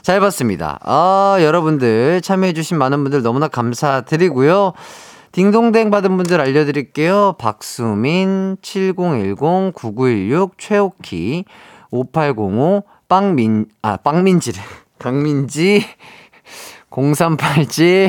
[0.03, 0.79] 잘 봤습니다.
[0.83, 4.73] 아, 여러분들 참여해주신 많은 분들 너무나 감사드리고요.
[5.33, 7.37] 딩동댕 받은 분들 알려드릴게요.
[7.39, 11.45] 박수민, 7010, 9916, 최옥희,
[11.93, 14.63] 5805, 빵민, 아, 빵민지래.
[15.01, 15.85] 강민지,
[16.91, 18.09] 0387,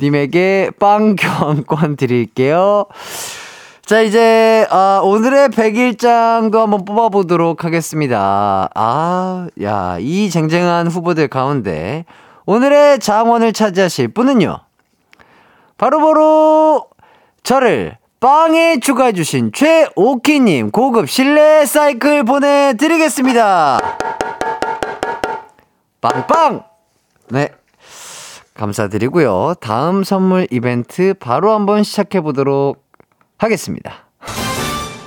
[0.00, 2.86] 님에게 빵 교환권 드릴게요.
[3.86, 8.68] 자, 이제, 아, 오늘의 백일장도 한번 뽑아보도록 하겠습니다.
[8.74, 12.04] 아, 야, 이 쟁쟁한 후보들 가운데
[12.44, 14.58] 오늘의 장원을 차지하실 분은요.
[15.78, 16.86] 바로바로
[17.44, 23.78] 저를 빵에 추가해주신 최오키님 고급 실내 사이클 보내드리겠습니다.
[26.04, 26.64] 빵빵!
[27.30, 27.48] 네.
[28.52, 29.54] 감사드리고요.
[29.58, 32.84] 다음 선물 이벤트 바로 한번 시작해 보도록
[33.38, 34.06] 하겠습니다.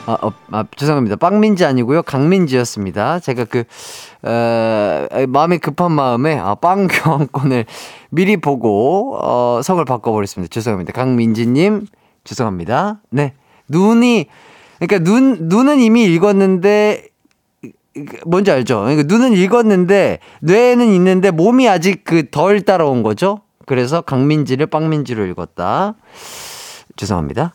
[0.07, 1.17] 아, 어, 아, 죄송합니다.
[1.17, 2.01] 빵민지 아니고요.
[2.01, 3.19] 강민지였습니다.
[3.19, 3.65] 제가 그,
[4.23, 7.65] 어, 마음이 급한 마음에, 아, 빵 교환권을
[8.09, 10.51] 미리 보고, 어, 성을 바꿔버렸습니다.
[10.51, 10.93] 죄송합니다.
[10.93, 11.85] 강민지님,
[12.23, 13.01] 죄송합니다.
[13.11, 13.35] 네.
[13.67, 14.25] 눈이,
[14.79, 17.09] 그러니까 눈, 눈은 이미 읽었는데,
[18.25, 18.81] 뭔지 알죠?
[18.81, 23.41] 그러니까 눈은 읽었는데, 뇌는 있는데, 몸이 아직 그 덜 따라온 거죠?
[23.65, 25.95] 그래서 강민지를 빵민지로 읽었다.
[26.95, 27.53] 죄송합니다.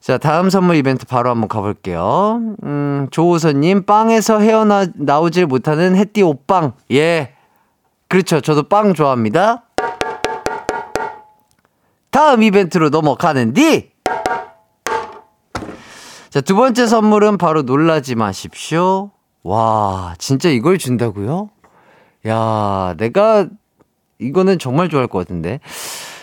[0.00, 2.40] 자, 다음 선물 이벤트 바로 한번 가볼게요.
[2.64, 6.72] 음, 조우선님, 빵에서 헤어나오질 못하는 햇띠 옷빵.
[6.90, 7.34] 예.
[8.08, 8.40] 그렇죠.
[8.40, 9.62] 저도 빵 좋아합니다.
[12.10, 13.92] 다음 이벤트로 넘어가는디!
[16.30, 19.10] 자, 두 번째 선물은 바로 놀라지 마십시오.
[19.42, 21.50] 와, 진짜 이걸 준다고요?
[22.28, 23.48] 야, 내가
[24.18, 25.60] 이거는 정말 좋아할 것 같은데.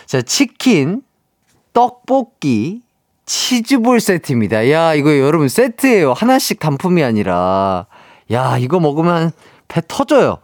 [0.06, 1.02] 자, 치킨,
[1.72, 2.82] 떡볶이,
[3.26, 4.70] 치즈볼 세트입니다.
[4.70, 6.14] 야, 이거 여러분 세트예요.
[6.14, 7.86] 하나씩 단품이 아니라.
[8.32, 9.32] 야, 이거 먹으면
[9.68, 10.38] 배 터져요.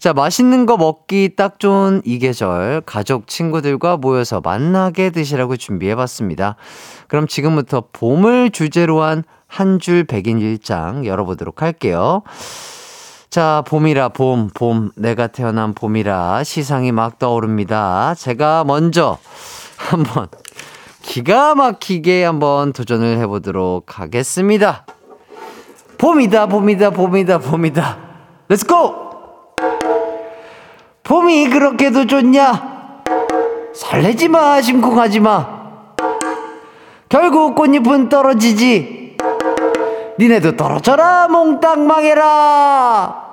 [0.00, 6.56] 자, 맛있는 거 먹기 딱 좋은 이 계절, 가족, 친구들과 모여서 만나게 드시라고 준비해 봤습니다.
[7.06, 12.22] 그럼 지금부터 봄을 주제로 한 한 줄 백인 일장 열어보도록 할게요.
[13.30, 18.14] 자, 봄이라 봄, 봄, 내가 태어난 봄이라 시상이 막 떠오릅니다.
[18.16, 19.18] 제가 먼저
[19.76, 20.28] 한번
[21.02, 24.86] 기가 막히게 한번 도전을 해보도록 하겠습니다.
[25.98, 27.98] 봄이다, 봄이다, 봄이다, 봄이다.
[28.48, 29.06] Let's go!
[31.02, 33.02] 봄이 그렇게도 좋냐?
[33.74, 35.46] 설레지 마, 심쿵하지 마.
[37.08, 39.05] 결국 꽃잎은 떨어지지.
[40.18, 43.24] 니네도 떨어져라, 몽땅 망해라!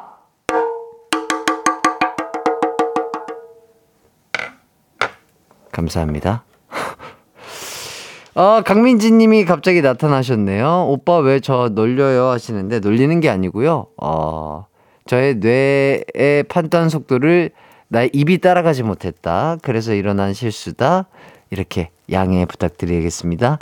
[5.72, 6.43] 감사합니다.
[8.36, 10.86] 어, 강민지 님이 갑자기 나타나셨네요.
[10.89, 13.88] 오빠 왜 저 놀려요 하시는데 놀리는 게 아니고요.
[14.02, 14.65] 어,
[15.06, 17.52] 저의 뇌의 판단 속도를
[17.88, 19.58] 나의 입이 따라가지 못했다.
[19.62, 21.08] 그래서 일어난 실수다.
[21.50, 23.60] 이렇게 양해 부탁드리겠습니다.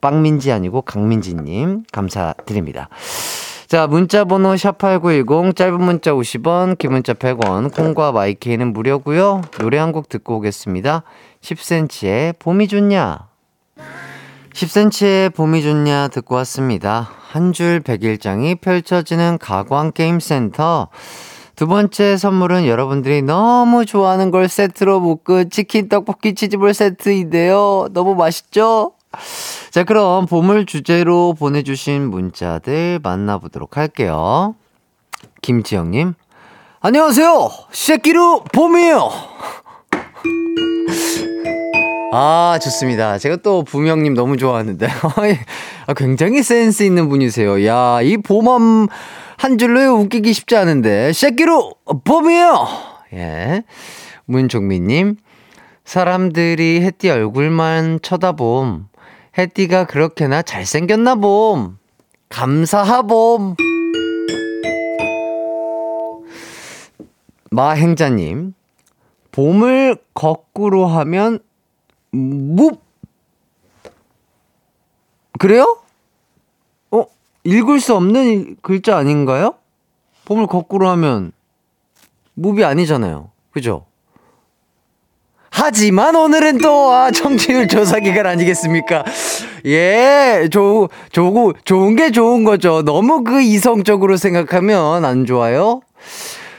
[0.00, 2.88] 빵민지 아니고 강민지님 감사드립니다.
[3.66, 9.42] 자, 문자 번호 샵8910 짧은 문자 50원, 긴 문자 100원, 콩과 마이케이는 무료고요.
[9.58, 11.02] 노래 한 곡 듣고 오겠습니다.
[11.40, 13.18] 10cm의 봄이 좋냐?
[14.52, 17.10] 10cm의 봄이 좋냐 듣고 왔습니다.
[17.30, 20.88] 한줄 백일장이 펼쳐지는 가광게임센터.
[21.56, 27.88] 두 번째 선물은 여러분들이 너무 좋아하는 걸 세트로 묶은 치킨, 떡볶이, 치즈볼 세트인데요.
[27.92, 28.92] 너무 맛있죠?
[29.70, 34.54] 자, 그럼 봄을 주제로 보내주신 문자들 만나보도록 할게요.
[35.42, 36.14] 김지영님,
[36.80, 37.50] 안녕하세요!
[37.72, 39.10] 새끼로 봄이에요!
[42.12, 43.18] 아, 좋습니다.
[43.18, 44.86] 제가 또 부명님 너무 좋아하는데.
[45.86, 47.66] 아, 굉장히 센스 있는 분이세요.
[47.66, 48.86] 야, 이 봄함
[49.36, 51.12] 한 줄로 웃기기 쉽지 않은데.
[51.12, 51.74] 새끼로
[52.04, 52.68] 봄이에요!
[53.14, 53.64] 예.
[54.26, 55.16] 문종민님,
[55.84, 58.86] 사람들이 햇띠 얼굴만 쳐다봄.
[59.36, 61.78] 햇띠가 그렇게나 잘생겼나 봄.
[62.28, 63.56] 감사하봄.
[67.50, 68.54] 마행자님,
[69.30, 71.38] 봄을 거꾸로 하면
[72.10, 72.72] 무
[75.38, 75.78] 그래요?
[76.90, 77.06] 어
[77.44, 79.54] 읽을 수 없는 글자 아닌가요?
[80.24, 81.32] 봄을 거꾸로 하면
[82.34, 83.30] 무비 아니잖아요.
[83.52, 83.86] 그죠?
[85.56, 89.04] 하지만 오늘은 또, 아, 청취율 조사 기간 아니겠습니까?
[89.66, 92.82] 예, 조, 조, 좋은 게 좋은 거죠.
[92.82, 95.80] 너무 그 이성적으로 생각하면 안 좋아요?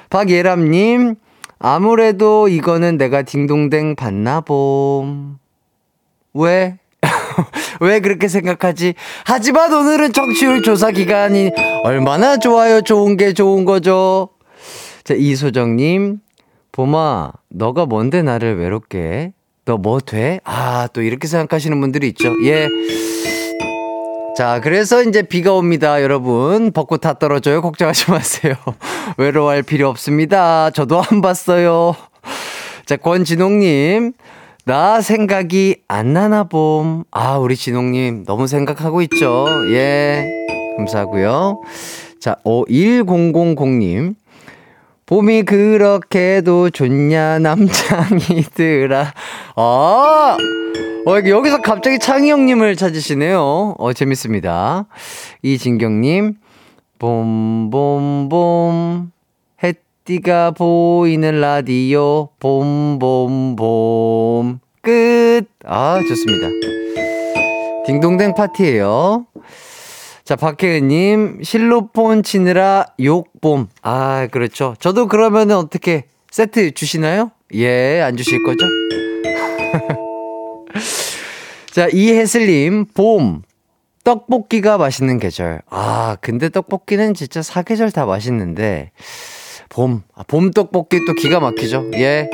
[0.10, 1.16] 박예람님,
[1.60, 5.38] 아무래도 이거는 내가 딩동댕 봤나 봄.
[6.34, 6.80] 왜?
[7.80, 8.96] 왜 그렇게 생각하지?
[9.26, 11.52] 하지만 오늘은 청취율 조사 기간이
[11.84, 12.82] 얼마나 좋아요.
[12.82, 14.30] 좋은 게 좋은 거죠.
[15.04, 16.20] 자, 이소정님.
[16.72, 19.34] 봄아, 너가 뭔데 나를 외롭게?
[19.66, 20.40] 너 뭐 돼?
[20.44, 22.32] 아, 또 이렇게 생각하시는 분들이 있죠.
[22.46, 22.68] 예.
[24.38, 26.72] 자, 그래서 이제 비가 옵니다, 여러분.
[26.72, 27.62] 벚꽃 다 떨어져요.
[27.62, 28.56] 걱정하지 마세요.
[29.18, 30.70] 외로워할 필요 없습니다.
[30.72, 31.96] 저도 안 봤어요.
[32.86, 34.14] 자, 권진홍님.
[34.66, 37.04] 나 생각이 안 나나 봄.
[37.12, 39.46] 아, 우리 진홍님 너무 생각하고 있죠.
[39.72, 40.28] 예.
[40.78, 41.62] 감사하고요.
[42.20, 44.16] 자, 어, 1000님.
[45.06, 49.14] 봄이 그렇게도 좋냐, 남창이들아.
[49.56, 50.38] 아!
[51.08, 53.76] 어, 여기서 갑자기 창희 형님을 찾으시네요.
[53.78, 54.88] 어, 재밌습니다.
[55.44, 56.34] 이진경님,
[56.98, 59.12] 봄, 봄, 봄.
[60.06, 63.58] 띠가 보이는 라디오 봄봄봄
[64.82, 65.48] 끝.
[65.66, 66.48] 아 좋습니다.
[67.88, 69.26] 딩동댕 파티예요.
[70.26, 73.68] 자 박혜은님 실로폰 치느라 욕봄.
[73.84, 74.76] 아 그렇죠.
[74.80, 77.30] 저도 그러면 은 어떻게 세트 주시나요?
[77.54, 78.66] 예 안 주실 거죠?
[81.72, 83.44] 자 이혜슬님 봄
[84.04, 85.62] 떡볶이가 맛있는 계절.
[85.70, 88.92] 아 근데 떡볶이는 진짜 사계절 다 맛있는데.
[89.70, 90.02] 봄.
[90.16, 91.92] 아, 봄 떡볶이 또 기가 막히죠.
[91.96, 92.30] 예.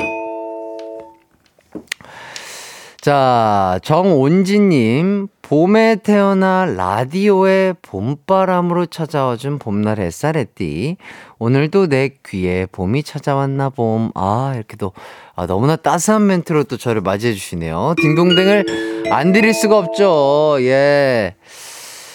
[3.02, 10.98] 자, 정온지님, 봄에 태어나 라디오에 봄바람으로 찾아와 준 봄날 햇살에띠.
[11.40, 14.12] 오늘도 내 귀에 봄이 찾아왔나 봄.
[14.14, 14.92] 아, 이렇게 또,
[15.34, 17.96] 아, 너무나 따스한 멘트로 또 저를 맞이해주시네요.
[18.00, 20.58] 딩동댕을 안 드릴 수가 없죠.
[20.60, 21.34] 예.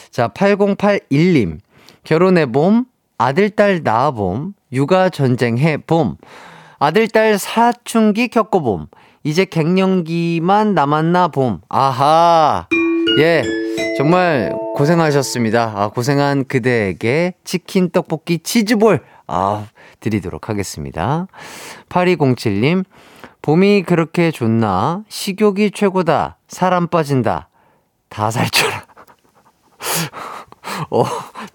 [0.10, 1.58] 자, 8081님,
[2.06, 2.86] 결혼의 봄,
[3.18, 6.16] 아들, 딸 낳아 봄, 육아 전쟁 해 봄.
[6.80, 8.88] 아들, 딸 사춘기 겪어 봄.
[9.28, 11.60] 이제 갱년기만 남았나 봄.
[11.68, 12.66] 아하.
[13.20, 13.44] 예.
[13.98, 15.74] 정말 고생하셨습니다.
[15.76, 19.04] 아, 고생한 그대에게 치킨, 떡볶이, 치즈볼.
[19.28, 19.68] 아,
[20.00, 21.28] 드리도록 하겠습니다.
[21.90, 22.86] 8207님.
[23.42, 25.04] 봄이 그렇게 좋나?
[25.10, 26.38] 식욕이 최고다.
[26.48, 27.50] 사람 빠진다.
[28.08, 28.86] 다 살쪄라.
[30.90, 31.04] 어,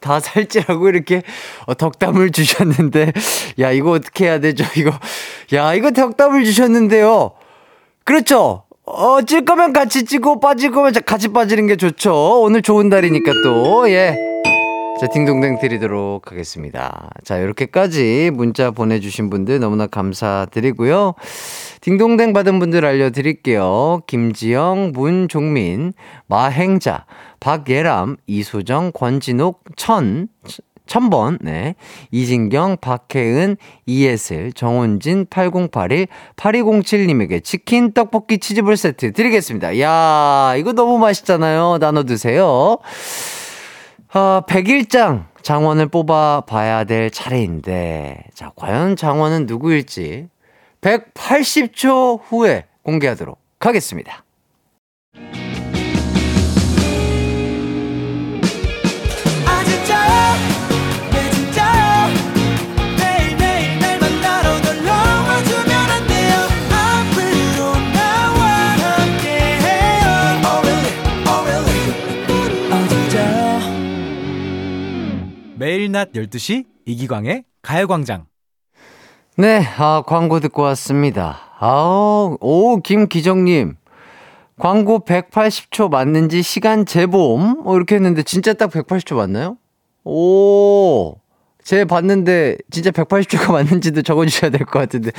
[0.00, 1.22] 다 살찌라고 이렇게
[1.64, 3.14] 어, 덕담을 주셨는데,
[3.60, 4.62] 야, 이거 어떻게 해야 되죠?
[4.76, 4.92] 이거,
[5.54, 7.32] 야, 이거 덕담을 주셨는데요.
[8.04, 8.64] 그렇죠.
[8.84, 12.42] 어, 찔 거면 같이 찌고 빠질 거면 같이 빠지는 게 좋죠.
[12.42, 14.16] 오늘 좋은 날이니까 또, 예.
[15.00, 17.10] 자, 딩동댕 드리도록 하겠습니다.
[17.24, 21.14] 자, 이렇게까지 문자 보내주신 분들 너무나 감사드리고요.
[21.80, 24.02] 딩동댕 받은 분들 알려드릴게요.
[24.06, 25.92] 김지영, 문종민,
[26.28, 27.06] 마행자,
[27.40, 30.28] 박예람, 이소정, 권진옥, 천,
[30.92, 31.74] 천번, 네.
[32.10, 39.80] 이진경, 박혜은, 이예슬, 정훈진, 8081, 8207님에게 치킨, 떡볶이, 치즈볼 세트 드리겠습니다.
[39.80, 41.78] 야 이거 너무 맛있잖아요.
[41.78, 42.76] 나눠 드세요.
[44.12, 50.28] 아, 백일장 장원을 뽑아 봐야 될 차례인데, 자, 과연 장원은 누구일지
[50.82, 54.24] 180초 후에 공개하도록 하겠습니다.
[76.02, 78.26] 낮 12시 이기광의 가요광장.
[79.36, 81.38] 네, 아, 광고 듣고 왔습니다.
[81.60, 83.76] 아우, 오, 김기정님.
[84.58, 87.62] 광고 180초 맞는지 시간 재봄?
[87.64, 89.58] 어, 이렇게 했는데 진짜 딱 180초 맞나요?
[90.04, 91.14] 오,
[91.64, 95.12] 제 봤는데 진짜 180초가 맞는지도 적어주셔야 될 것 같은데.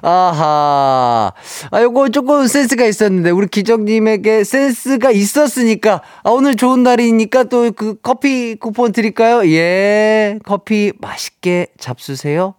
[0.00, 1.32] 아하.
[1.70, 7.96] 아, 요거 조금 센스가 있었는데, 우리 기정님에게 센스가 있었으니까, 아, 오늘 좋은 날이니까 또 그
[8.02, 9.46] 커피 쿠폰 드릴까요?
[9.50, 10.38] 예.
[10.44, 12.54] 커피 맛있게 잡수세요.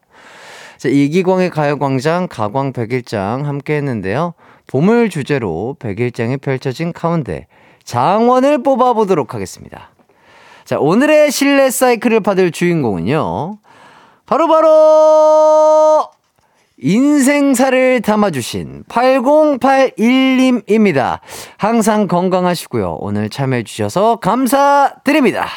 [0.78, 4.34] 자, 이기광의 가요광장 가광 백일장 함께 했는데요.
[4.68, 7.48] 봄을 주제로 백일장이 펼쳐진 가운데
[7.84, 9.93] 장원을 뽑아보도록 하겠습니다.
[10.66, 13.60] 자, 오늘의 실내 사이클을 받을 주인공은요.
[14.26, 16.08] 바로 바로
[16.78, 21.20] 인생사를 담아주신 8081님입니다.
[21.58, 22.98] 항상 건강하시고요.
[23.00, 25.48] 오늘 참여해주셔서 감사드립니다.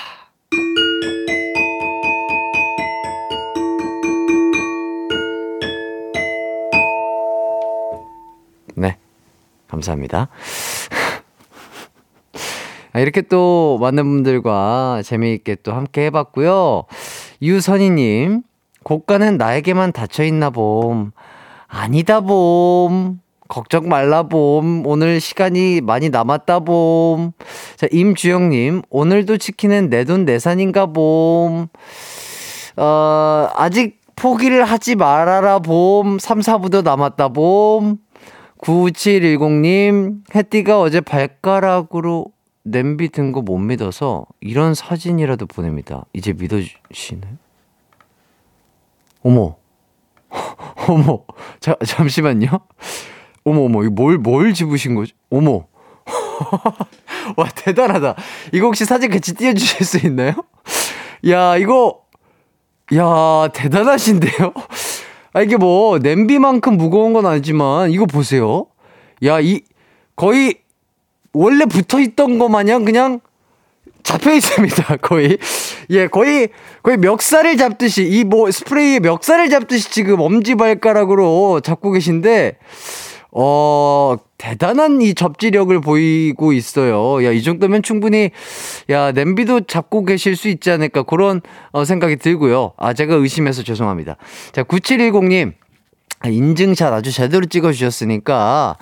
[8.74, 8.98] 네.
[9.68, 10.28] 감사합니다.
[12.96, 16.84] 아, 이렇게 또 많은 분들과 재미있게 또 함께 해봤고요.
[17.42, 18.40] 유선희님,
[18.84, 21.10] 고가는 나에게만 닫혀있나 봄.
[21.66, 23.20] 아니다 봄.
[23.48, 24.86] 걱정 말라 봄.
[24.86, 27.32] 오늘 시간이 많이 남았다 봄.
[27.76, 31.66] 자, 임주영님, 오늘도 치킨은 내 돈 내산인가 봄.
[32.78, 36.18] 어, 아직 포기를 하지 말아라 봄.
[36.18, 37.98] 3, 4부도 남았다 봄.
[38.62, 42.34] 9710님, 혜띠가 어제 발가락으로
[42.70, 46.04] 냄비 든 거 못 믿어서 이런 사진이라도 보냅니다.
[46.12, 47.34] 이제 믿어주시나요?
[49.22, 49.56] 어머.
[50.88, 51.24] 어머.
[51.60, 52.48] 자, 잠시만요.
[53.44, 55.12] 어머, 어머, 이거 뭘, 뭘 집으신 거지?
[55.30, 55.66] 어머.
[57.36, 58.16] 와, 대단하다.
[58.52, 60.32] 이거 혹시 사진 같이 띄워주실 수 있나요?
[61.28, 62.02] 야, 이거,
[62.94, 64.52] 야, 대단하신데요?
[65.32, 68.66] 아, 이게 뭐, 냄비만큼 무거운 건 아니지만, 이거 보세요.
[69.24, 69.62] 야, 이,
[70.16, 70.60] 거의,
[71.36, 73.20] 원래 붙어 있던 거 마냥 그냥
[74.02, 74.96] 잡혀 있습니다.
[75.02, 75.36] 거의.
[75.90, 76.48] 예, 거의,
[76.82, 82.56] 거의 멱살을 잡듯이, 이 뭐, 스프레이에 멱살을 잡듯이 지금 엄지발가락으로 잡고 계신데,
[83.32, 87.22] 어, 대단한 이 접지력을 보이고 있어요.
[87.24, 88.30] 야, 이 정도면 충분히,
[88.88, 91.02] 야, 냄비도 잡고 계실 수 있지 않을까.
[91.02, 92.72] 그런 어, 생각이 들고요.
[92.78, 94.16] 아, 제가 의심해서 죄송합니다.
[94.52, 95.52] 자, 9710님.
[96.24, 98.76] 인증샷 아주 제대로 찍어주셨으니까,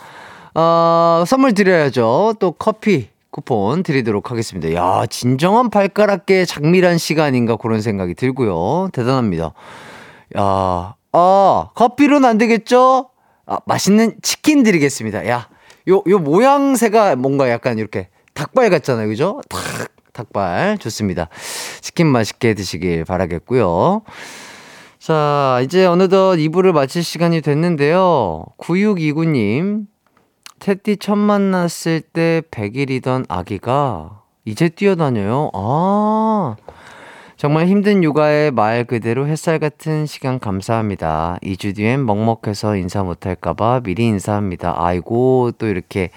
[0.55, 2.35] 어, 선물 드려야죠.
[2.39, 4.73] 또 커피 쿠폰 드리도록 하겠습니다.
[4.75, 8.91] 야, 진정한 발가락계 장밀한 시간인가 그런 생각이 들고요.
[8.93, 9.53] 대단합니다.
[10.39, 13.11] 야, 아, 커피로는 안 되겠죠?
[13.47, 15.29] 아, 맛있는 치킨 드리겠습니다.
[15.29, 15.49] 야,
[15.89, 19.09] 요, 요 모양새가 뭔가 약간 이렇게 닭발 같잖아요.
[19.09, 19.41] 그죠?
[19.49, 19.61] 탁,
[20.13, 20.79] 닭발.
[20.79, 21.29] 좋습니다.
[21.81, 24.03] 치킨 맛있게 드시길 바라겠고요.
[25.01, 28.45] 자, 이제 어느덧 2부를 마칠 시간이 됐는데요.
[28.59, 29.87] 9629님,
[30.65, 35.51] 테티 첫 만났을 때 100일이던 아기가 이제 뛰어다녀요.
[35.53, 36.57] 아,
[37.37, 41.37] 정말 힘든 육아에 말 그대로 햇살 같은 시간 감사합니다.
[41.43, 44.75] 2주 뒤엔 먹먹해서 인사 못할까봐 미리 인사합니다.
[44.79, 46.09] 아이고, 또 이렇게,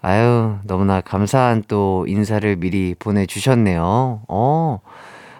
[0.00, 4.20] 아유, 너무나 감사한 또 인사를 미리 보내주셨네요.
[4.28, 4.78] 어,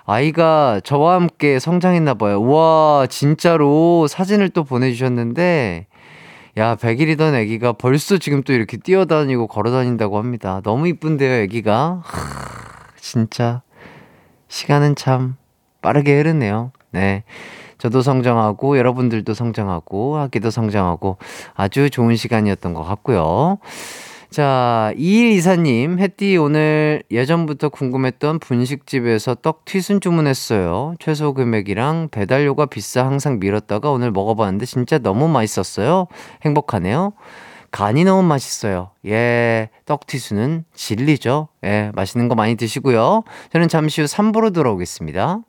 [0.04, 2.40] 아이가 저와 함께 성장했나봐요.
[2.40, 5.86] 우와, 진짜로 사진을 또 보내주셨는데,
[6.58, 10.62] 야, 100일이던 아기가 벌써 지금 또 이렇게 뛰어다니고 걸어다닌다고 합니다.
[10.64, 12.02] 너무 이쁜데요, 아기가.
[12.98, 13.60] 진짜.
[14.48, 15.36] 시간은 참
[15.82, 16.72] 빠르게 흐르네요.
[16.92, 17.24] 네.
[17.76, 21.18] 저도 성장하고 여러분들도 성장하고 아기도 성장하고
[21.54, 23.58] 아주 좋은 시간이었던 것 같고요.
[24.36, 30.94] 자, 2124님, 햇띠 오늘 예전부터 궁금했던 분식집에서 떡 튀순 주문했어요.
[30.98, 36.08] 최소 금액이랑 배달료가 비싸 항상 미뤘다가 오늘 먹어봤는데 진짜 너무 맛있었어요.
[36.44, 37.14] 행복하네요.
[37.70, 38.90] 간이 너무 맛있어요.
[39.06, 41.48] 예, 떡 튀순은 진리죠.
[41.64, 43.22] 예, 맛있는 거 많이 드시고요.
[43.54, 45.40] 저는 잠시 후 3부로 돌아오겠습니다.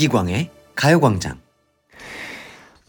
[0.00, 1.38] 이기광의 가요광장.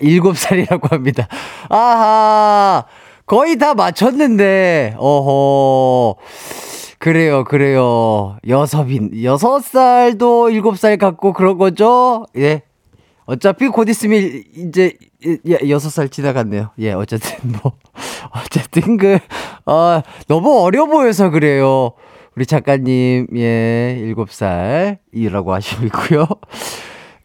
[0.00, 1.28] 7살이라고 합니다.
[1.68, 2.84] 아하!
[3.26, 4.96] 거의 다 맞췄는데.
[4.98, 6.16] 어허.
[6.98, 8.36] 그래요, 그래요.
[8.48, 12.26] 여섯인, 여섯 살도 일곱 살 같고 그런 거죠?
[12.36, 12.62] 예.
[13.24, 14.94] 어차피 곧 있으면 이제
[15.24, 16.70] 예, 여섯 살 지나갔네요.
[16.78, 17.72] 예, 어쨌든 뭐
[18.34, 19.18] 어쨌든 그
[19.66, 21.92] 어, 너무 어려 보여서 그래요.
[22.34, 26.26] 우리 작가님 예, 일곱 살이라고 하시고 있고요.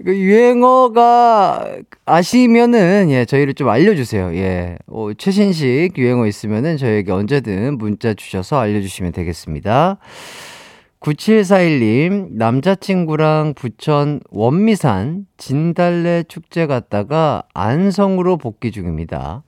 [0.05, 1.65] 그 유행어가
[2.05, 4.31] 아시면은 예, 저희를 좀 알려 주세요.
[4.35, 4.77] 예.
[4.85, 9.97] 어, 최신식 유행어 있으면은 저에게 언제든 문자 주셔서 알려 주시면 되겠습니다.
[10.99, 19.43] 9741님, 남자친구랑 부천 원미산 진달래 축제 갔다가 안성으로 복귀 중입니다.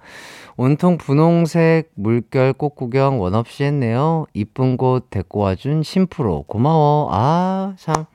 [0.57, 4.25] 온통 분홍색 물결 꽃 구경 원 없이 했네요.
[4.33, 7.09] 이쁜 곳 데리고 와준 심프로 고마워.
[7.11, 8.05] 아, 참.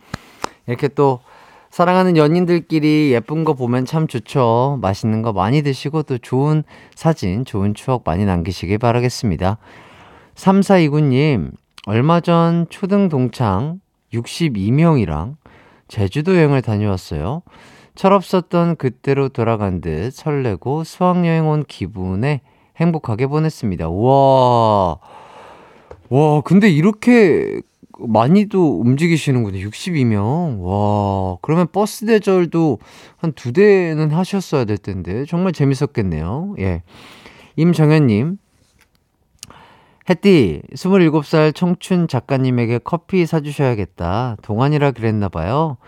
[0.66, 1.20] 이렇게 또
[1.70, 4.78] 사랑하는 연인들끼리 예쁜 거 보면 참 좋죠.
[4.80, 6.62] 맛있는 거 많이 드시고 또 좋은
[6.94, 9.58] 사진, 좋은 추억 많이 남기시길 바라겠습니다.
[10.36, 11.50] 3429님,
[11.86, 13.80] 얼마 전 초등 동창
[14.12, 15.36] 62명이랑
[15.88, 17.42] 제주도 여행을 다녀왔어요.
[17.94, 22.40] 철없었던 그때로 돌아간 듯 설레고 수학여행 온 기분에
[22.76, 23.88] 행복하게 보냈습니다.
[23.88, 24.96] 와,
[26.08, 27.60] 와, 근데 이렇게
[27.98, 29.58] 많이도 움직이시는군요.
[29.68, 30.58] 62명.
[30.60, 32.78] 와, 그러면 버스 대절도
[33.18, 35.24] 한 두 대는 하셨어야 될 텐데.
[35.26, 36.56] 정말 재밌었겠네요.
[36.58, 36.82] 예.
[37.56, 38.38] 임정현님.
[40.08, 44.36] 햇띠, 27살 청춘 작가님에게 커피 사주셔야겠다.
[44.42, 45.78] 동안이라 그랬나봐요.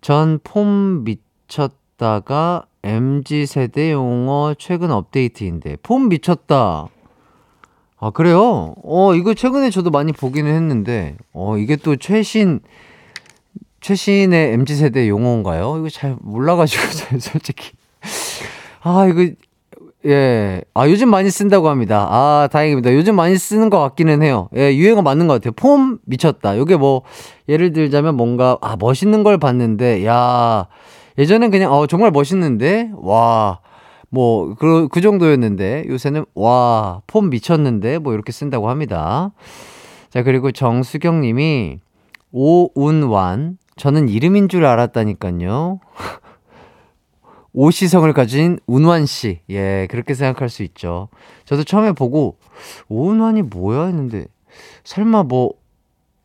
[0.00, 5.76] 전 폼 미쳤다가 MG세대 용어 최근 업데이트인데.
[5.82, 6.86] 폼 미쳤다.
[7.98, 8.74] 아, 그래요?
[8.82, 12.58] 어, 이거 최근에 저도 많이 보기는 했는데, 어, 이게 또 최신,
[13.80, 15.76] 최신의 MZ세대 용어인가요?
[15.78, 16.82] 이거 잘 몰라가지고,
[17.20, 17.72] 솔직히.
[18.80, 19.32] 아, 이거,
[20.04, 20.62] 예.
[20.74, 22.08] 아, 요즘 많이 쓴다고 합니다.
[22.10, 22.92] 아, 다행입니다.
[22.94, 24.48] 요즘 많이 쓰는 것 같기는 해요.
[24.56, 25.52] 예, 유행어 맞는 것 같아요.
[25.52, 26.58] 폼 미쳤다.
[26.58, 27.02] 요게 뭐,
[27.48, 30.66] 예를 들자면 뭔가, 아, 멋있는 걸 봤는데, 야,
[31.18, 33.60] 예전엔 그냥, 어, 정말 멋있는데, 와,
[34.10, 39.30] 뭐, 그, 그 정도였는데, 요새는, 와, 폼 미쳤는데, 뭐, 이렇게 쓴다고 합니다.
[40.10, 41.78] 자, 그리고 정수경 님이,
[42.32, 45.80] 오운완, 저는 이름인 줄 알았다니까요.
[47.54, 49.40] 오시성을 가진 운완 씨.
[49.50, 51.08] 예, 그렇게 생각할 수 있죠.
[51.44, 52.38] 저도 처음에 보고,
[52.88, 53.86] 오운완이 뭐야?
[53.86, 54.26] 했는데,
[54.84, 55.52] 설마 뭐,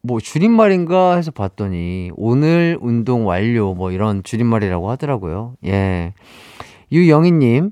[0.02, 5.56] 뭐 줄임말인가 해서 봤더니, 오늘 운동 완료, 뭐 이런 줄임말이라고 하더라고요.
[5.66, 6.14] 예.
[6.92, 7.72] 유영희 님,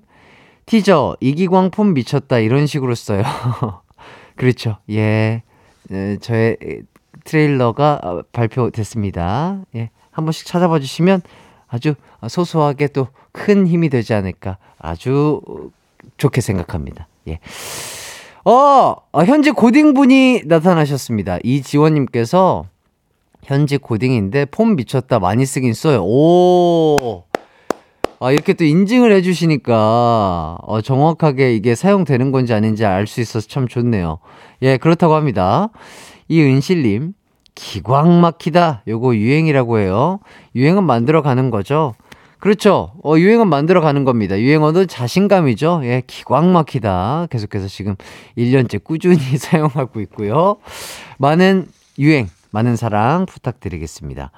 [0.65, 3.23] 티저, 이기광 폼 미쳤다, 이런 식으로 써요.
[4.35, 4.77] 그렇죠.
[4.89, 5.43] 예.
[5.91, 6.57] 예, 저의
[7.23, 9.61] 트레일러가 발표됐습니다.
[9.75, 9.89] 예.
[10.11, 11.21] 한 번씩 찾아봐 주시면
[11.67, 11.95] 아주
[12.27, 14.57] 소소하게 또 큰 힘이 되지 않을까.
[14.79, 15.41] 아주
[16.17, 17.07] 좋게 생각합니다.
[17.27, 17.39] 예.
[18.45, 21.39] 어, 어 현재 고딩분이 나타나셨습니다.
[21.43, 22.65] 이지원님께서
[23.43, 26.03] 현재 고딩인데 폼 미쳤다 많이 쓰긴 써요.
[26.03, 27.23] 오.
[28.21, 33.67] 아, 이렇게 또 인증을 해주시니까, 어, 정확하게 이게 사용되는 건지 아닌지 알 수 있어서 참
[33.67, 34.19] 좋네요.
[34.61, 35.69] 예, 그렇다고 합니다.
[36.29, 37.13] 이은실님,
[37.55, 38.83] 기광 막히다.
[38.87, 40.19] 요거 유행이라고 해요.
[40.55, 41.95] 유행은 만들어 가는 거죠.
[42.39, 42.91] 그렇죠.
[43.03, 44.39] 어, 유행은 만들어 가는 겁니다.
[44.39, 45.81] 유행어도 자신감이죠.
[45.85, 47.27] 예, 기광 막히다.
[47.31, 47.95] 계속해서 지금
[48.37, 50.57] 1년째 꾸준히 사용하고 있고요.
[51.17, 54.31] 많은 유행, 많은 사랑 부탁드리겠습니다.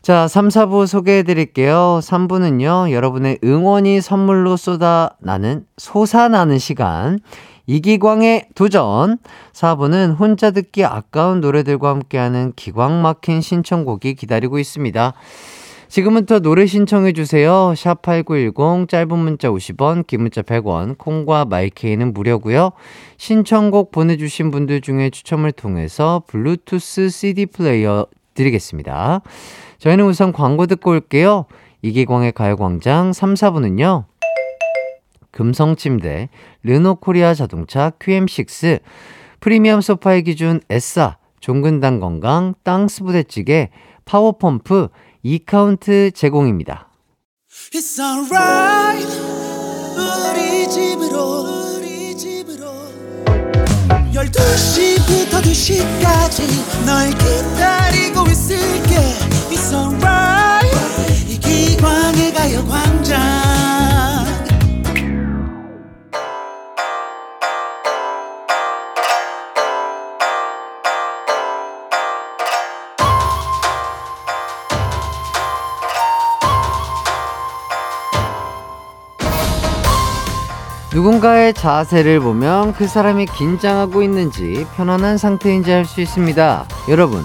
[0.00, 2.00] 자, 3, 4부 소개해 드릴게요.
[2.02, 7.20] 3부는요, 여러분의 응원이 선물로 쏟아 나는, 솟아나는 시간.
[7.66, 9.18] 이기광의 도전.
[9.52, 15.14] 4부는 혼자 듣기 아까운 노래들과 함께하는 기광 막힌 신청곡이 기다리고 있습니다.
[15.88, 17.74] 지금부터 노래 신청해 주세요.
[17.76, 22.72] 샵8910 짧은 문자 50원, 긴 문자 100원, 콩과 마이케이는 무료고요.
[23.18, 29.20] 신청곡 보내 주신 분들 중에 추첨을 통해서 블루투스 CD 플레이어 드리겠습니다.
[29.76, 31.44] 저희는 우선 광고 듣고 올게요.
[31.82, 34.04] 이기광의 가요광장 3, 4부는요.
[35.32, 36.28] 금성침대,
[36.62, 38.80] 르노코리아 자동차 QM6,
[39.40, 43.70] 프리미엄 소파의 기준 에싸, 종근당 건강, 땅스 부대찌개,
[44.04, 44.88] 파워펌프,
[45.24, 46.88] 이카운트 제공입니다.
[47.72, 49.06] It's alright.
[49.96, 52.66] 우리 집으로 우리 집으로.
[54.12, 58.96] 12시부터 2시까지 널 기다리고 있을게.
[59.50, 60.72] It's alright.
[61.28, 63.51] 이기광의 가요광장
[80.94, 86.66] 누군가의 자세를 보면 그 사람이 긴장하고 있는지 편안한 상태인지 알 수 있습니다.
[86.90, 87.24] 여러분,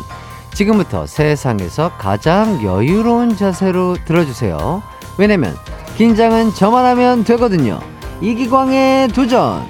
[0.54, 4.82] 지금부터 세상에서 가장 여유로운 자세로 들어주세요.
[5.18, 5.56] 왜냐면
[5.98, 7.80] 긴장은 저만 하면 되거든요.
[8.22, 9.68] 이기광의 도전!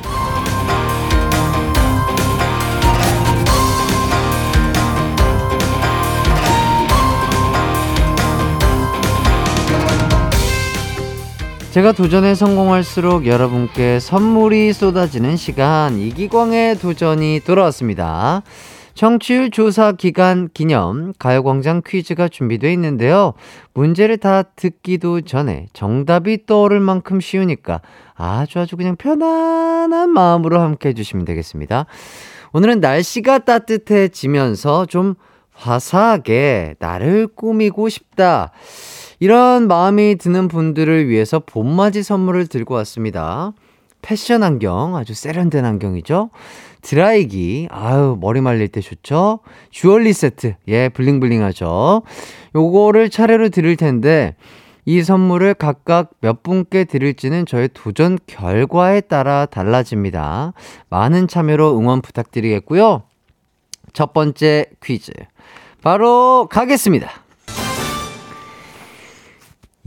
[11.77, 18.41] 제가 도전에 성공할수록 여러분께 선물이 쏟아지는 시간 이기광의 도전이 돌아왔습니다.
[18.95, 23.35] 청취율 조사 기간 기념 가요광장 퀴즈가 준비되어 있는데요.
[23.75, 27.81] 문제를 다 듣기도 전에 정답이 떠오를 만큼 쉬우니까
[28.15, 31.85] 아주 아주 그냥 편안한 마음으로 함께 해주시면 되겠습니다.
[32.53, 35.13] 오늘은 날씨가 따뜻해지면서 좀
[35.53, 38.51] 화사하게 나를 꾸미고 싶다.
[39.19, 43.53] 이런 마음이 드는 분들을 위해서 봄맞이 선물을 들고 왔습니다.
[44.01, 46.29] 패션 안경, 아주 세련된 안경이죠.
[46.81, 49.39] 드라이기, 아유, 머리 말릴 때 좋죠.
[49.71, 52.03] 주얼리 세트, 예, 블링블링하죠.
[52.55, 54.35] 요거를 차례로 드릴 텐데,
[54.85, 60.53] 이 선물을 각각 몇 분께 드릴지는 저의 도전 결과에 따라 달라집니다.
[60.89, 63.03] 많은 참여로 응원 부탁드리겠고요.
[63.91, 65.11] 첫 번째 퀴즈.
[65.81, 67.26] 바로 가겠습니다.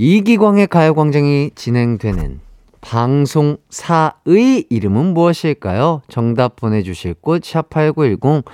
[0.03, 2.40] 이기광의 가요광장이 진행되는
[2.80, 6.01] 방송사의 이름은 무엇일까요?
[6.09, 8.44] 정답 보내주실 곳, 샵8910,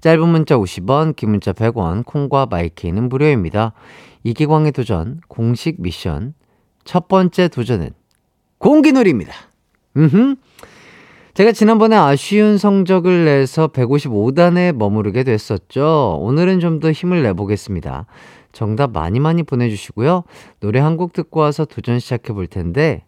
[0.00, 3.72] 짧은 문자 50원, 긴 문자 100원, 콩과 마이케이는 무료입니다.
[4.24, 6.34] 이기광의 도전, 공식 미션.
[6.82, 7.90] 첫 번째 도전은
[8.58, 9.32] 공기놀이입니다.
[9.96, 10.34] 음흠.
[11.34, 16.18] 제가 지난번에 아쉬운 성적을 내서 155단에 머무르게 됐었죠.
[16.20, 18.06] 오늘은 좀 더 힘을 내보겠습니다.
[18.56, 20.24] 정답 많이 많이 보내주시고요.
[20.60, 23.04] 노래 한 곡 듣고 와서 도전 시작해 볼 텐데,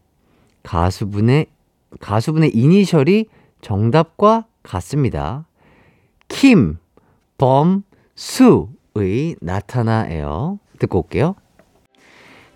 [0.63, 1.47] 가수분의,
[2.01, 3.25] 가수분의 이니셜이
[3.63, 5.47] 정답과 같습니다.
[6.29, 6.77] 킴,
[7.39, 7.83] 범,
[8.15, 10.59] 수의 나타나예요.
[10.79, 11.35] 듣고 올게요.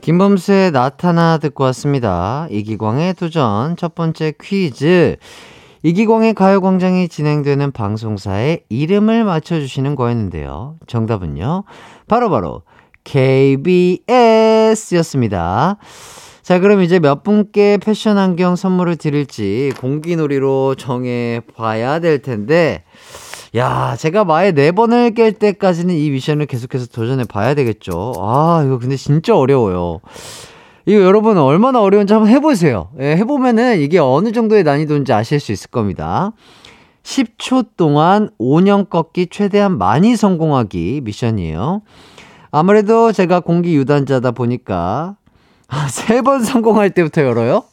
[0.02, 2.46] 김범수의 나타나 듣고 왔습니다.
[2.50, 5.16] 이기광의 도전 첫 번째 퀴즈.
[5.82, 10.76] 이기광의 가요광장이 진행되는 방송사의 이름을 맞춰주시는 거였는데요.
[10.86, 11.64] 정답은요.
[12.06, 12.62] 바로바로
[13.04, 14.66] KBS였습니다.
[16.42, 22.82] 자, 그럼 이제 몇 분께 패션 안경 선물을 드릴지 공기놀이로 정해 봐야 될 텐데,
[23.54, 28.14] 야, 제가 마에 네 번을 깰 때까지는 이 미션을 계속해서 도전해 봐야 되겠죠.
[28.18, 30.00] 아, 이거 근데 진짜 어려워요.
[30.86, 32.88] 이거 여러분 얼마나 어려운지 한번 해보세요.
[33.00, 36.32] 예, 해보면은 이게 어느 정도의 난이도인지 아실 수 있을 겁니다.
[37.04, 41.82] 10초 동안 5년 꺾기 최대한 많이 성공하기 미션이에요.
[42.52, 45.16] 아무래도 제가 공기 유단자다 보니까
[45.68, 47.64] 아, 세번 성공할 때부터 열어요?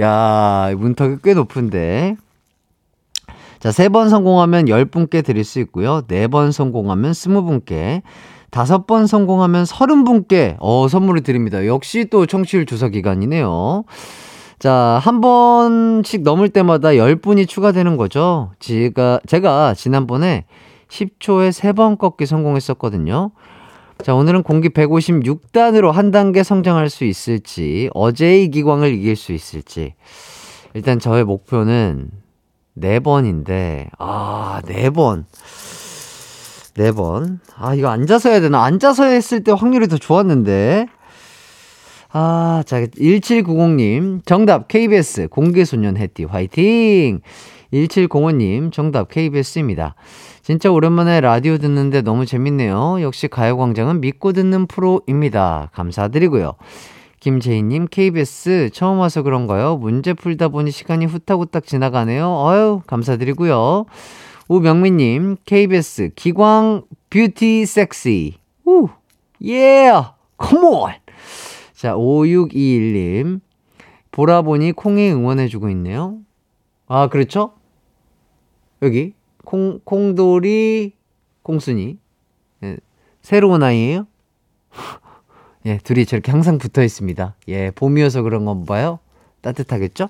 [0.00, 2.16] 야, 문턱이 꽤 높은데.
[3.58, 6.02] 자, 세 번 성공하면 10분께 드릴 수 있고요.
[6.08, 8.02] 네 번 성공하면 20분께,
[8.50, 11.64] 다섯 번 성공하면 30분께 어, 선물을 드립니다.
[11.66, 13.84] 역시 또 청취율 조사 기간이네요.
[14.58, 18.50] 자, 한 번씩 넘을 때마다 10분이 추가되는 거죠.
[18.60, 20.44] 제가, 제가 지난번에
[20.88, 23.30] 10초에 3번 꺾기 성공했었거든요.
[24.02, 29.94] 자, 오늘은 공기 156단으로 한 단계 성장할 수 있을지, 어제의 기광을 이길 수 있을지.
[30.74, 32.10] 일단 저의 목표는
[32.78, 35.24] 4번인데, 아, 4번.
[36.74, 37.40] 4번.
[37.56, 38.62] 아, 이거 앉아서 해야 되나?
[38.64, 40.86] 앉아서 했을 때 확률이 더 좋았는데.
[42.12, 44.24] 아, 자, 1790님.
[44.26, 45.28] 정답, KBS.
[45.28, 47.20] 공개소년 해띠 화이팅!
[47.72, 48.72] 1705님.
[48.72, 49.94] 정답, KBS입니다.
[50.46, 53.02] 진짜 오랜만에 라디오 듣는데 너무 재밌네요.
[53.02, 55.70] 역시 가요광장은 믿고 듣는 프로입니다.
[55.72, 56.52] 감사드리고요.
[57.18, 59.76] 김재희님, KBS 처음 와서 그런가요?
[59.76, 62.28] 문제 풀다 보니 시간이 후딱후딱 지나가네요.
[62.28, 63.86] 어유 감사드리고요.
[64.46, 68.34] 우명민님, KBS 기광 뷰티 섹시.
[68.66, 68.86] 우,
[69.44, 69.90] 예,
[70.36, 70.92] 컴온!
[71.72, 73.40] 자, 5621님,
[74.12, 76.18] 보라 보니 콩이 응원해주고 있네요.
[76.86, 77.54] 아, 그렇죠?
[78.82, 79.14] 여기,
[79.46, 80.92] 콩, 콩돌이,
[81.44, 81.98] 콩순이.
[82.64, 82.76] 예,
[83.22, 84.06] 새로운 아이예요
[85.66, 87.36] 예, 둘이 저렇게 항상 붙어 있습니다.
[87.48, 88.98] 예, 봄이어서 그런 건 봐요.
[89.40, 90.08] 따뜻하겠죠?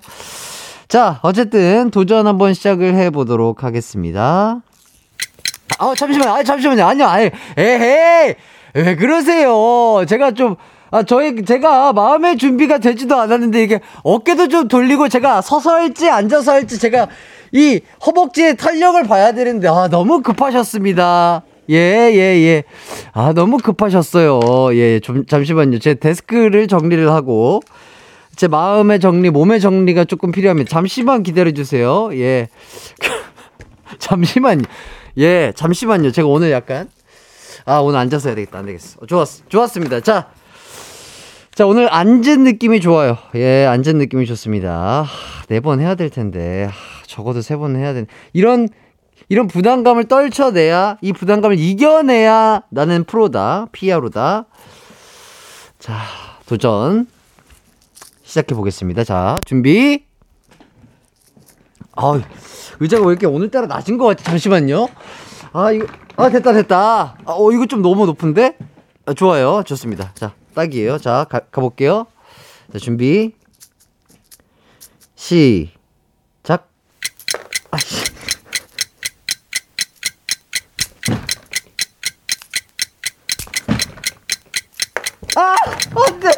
[0.87, 4.61] 자, 어쨌든 도전 한번 시작을 해 보도록 하겠습니다.
[5.79, 6.31] 아, 잠시만요.
[6.31, 6.83] 아, 잠시만요.
[6.85, 7.05] 아니요.
[7.05, 8.35] 아니, 에헤이.
[8.73, 10.03] 왜 그러세요?
[10.07, 10.55] 제가 좀
[10.91, 16.53] 아, 저희, 제가 마음의 준비가 되지도 않았는데, 이게 어깨도 좀 돌리고, 제가 서서 할지, 앉아서
[16.53, 17.07] 할지, 제가
[17.51, 21.43] 이 허벅지의 탄력을 봐야 되는데, 아, 너무 급하셨습니다.
[21.69, 22.63] 예, 예, 예.
[23.11, 24.39] 아, 너무 급하셨어요.
[24.75, 25.79] 예, 좀, 잠시만요.
[25.79, 27.61] 제 데스크를 정리를 하고,
[28.37, 30.69] 제 마음의 정리, 몸의 정리가 조금 필요합니다.
[30.69, 32.11] 잠시만 기다려주세요.
[32.13, 32.47] 예.
[33.99, 34.63] 잠시만요.
[35.17, 36.11] 예, 잠시만요.
[36.11, 36.87] 제가 오늘 약간,
[37.65, 38.59] 아, 오늘 앉아서 해야 되겠다.
[38.59, 39.05] 안 되겠어.
[39.05, 39.99] 좋았, 좋았습니다.
[39.99, 40.29] 자.
[41.57, 43.17] 자, 오늘 앉은 느낌이 좋아요.
[43.33, 45.05] 예, 앉은 느낌이 좋습니다.
[45.49, 46.69] 네 번 해야 될 텐데.
[47.07, 48.05] 적어도 세 번 해야 되는.
[48.31, 48.69] 이런,
[49.27, 53.69] 이런 부담감을 떨쳐내야, 이 부담감을 이겨내야 나는 프로다.
[53.71, 54.45] 피아로다.
[55.79, 55.97] 자,
[56.45, 57.07] 도전.
[58.23, 59.03] 시작해 보겠습니다.
[59.03, 60.05] 자, 준비.
[61.95, 62.21] 아
[62.79, 64.23] 의자가 왜 이렇게 오늘따라 낮은 것 같지?
[64.25, 64.87] 잠시만요.
[65.53, 65.87] 아, 이거,
[66.17, 67.17] 아, 됐다, 됐다.
[67.25, 68.55] 아, 어, 이거 좀 너무 높은데?
[69.07, 69.63] 아, 좋아요.
[69.65, 70.11] 좋습니다.
[70.13, 70.97] 자, 딱이에요.
[70.97, 72.07] 자, 가, 가볼게요.
[72.73, 73.31] 자, 준비.
[75.15, 76.67] 시작.
[77.69, 78.05] 아이씨.
[85.35, 85.55] 아,
[85.95, 86.31] 안 돼.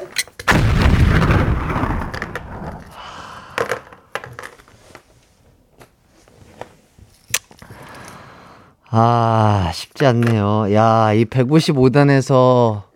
[8.92, 10.74] 아, 쉽지 않네요.
[10.74, 12.89] 야, 이 155단에서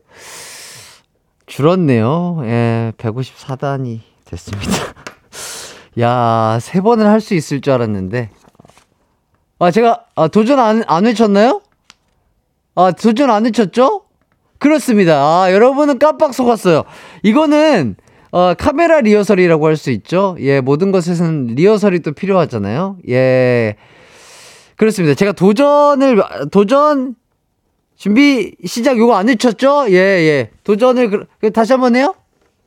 [1.46, 2.40] 줄었네요.
[2.44, 4.72] 예, 154단이 됐습니다.
[6.00, 8.30] 야, 세 번을 할 수 있을 줄 알았는데.
[9.60, 11.62] 아, 제가, 아, 도전 안, 안 외쳤나요?
[12.76, 14.04] 아, 도전 안 외쳤죠?
[14.58, 15.16] 그렇습니다.
[15.22, 16.84] 아, 여러분은 깜빡 속았어요.
[17.22, 17.96] 이거는,
[18.32, 20.36] 어, 카메라 리허설이라고 할 수 있죠?
[20.40, 22.98] 예, 모든 것에서는 리허설이 또 필요하잖아요?
[23.10, 23.76] 예.
[24.76, 25.14] 그렇습니다.
[25.14, 27.16] 제가 도전을, 도전,
[27.96, 29.86] 준비, 시작, 요거 안 외쳤죠?
[29.90, 30.52] 예, 예.
[30.64, 32.16] 도전을, 그, 그 다시 한번 해요?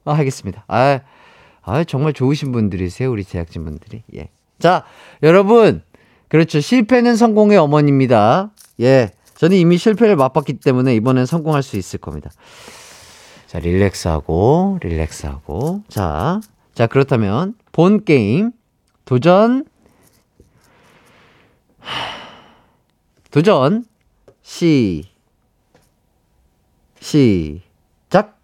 [0.04, 0.64] 아, 하겠습니다.
[0.68, 1.00] 아,
[1.62, 4.02] 아, 정말 좋으신 분들이세요, 우리 제작진 분들이.
[4.14, 4.28] 예.
[4.58, 4.84] 자,
[5.22, 5.82] 여러분.
[6.28, 6.60] 그렇죠.
[6.60, 8.50] 실패는 성공의 어머니입니다.
[8.80, 9.10] 예.
[9.36, 12.30] 저는 이미 실패를 맛봤기 때문에 이번엔 성공할 수 있을 겁니다.
[13.46, 15.82] 자, 릴렉스하고, 릴렉스하고.
[15.88, 16.40] 자,
[16.74, 18.52] 자, 그렇다면, 본 게임,
[19.04, 19.64] 도전,
[23.30, 23.84] 도전,
[24.42, 25.04] 시,
[27.06, 28.36] 시작!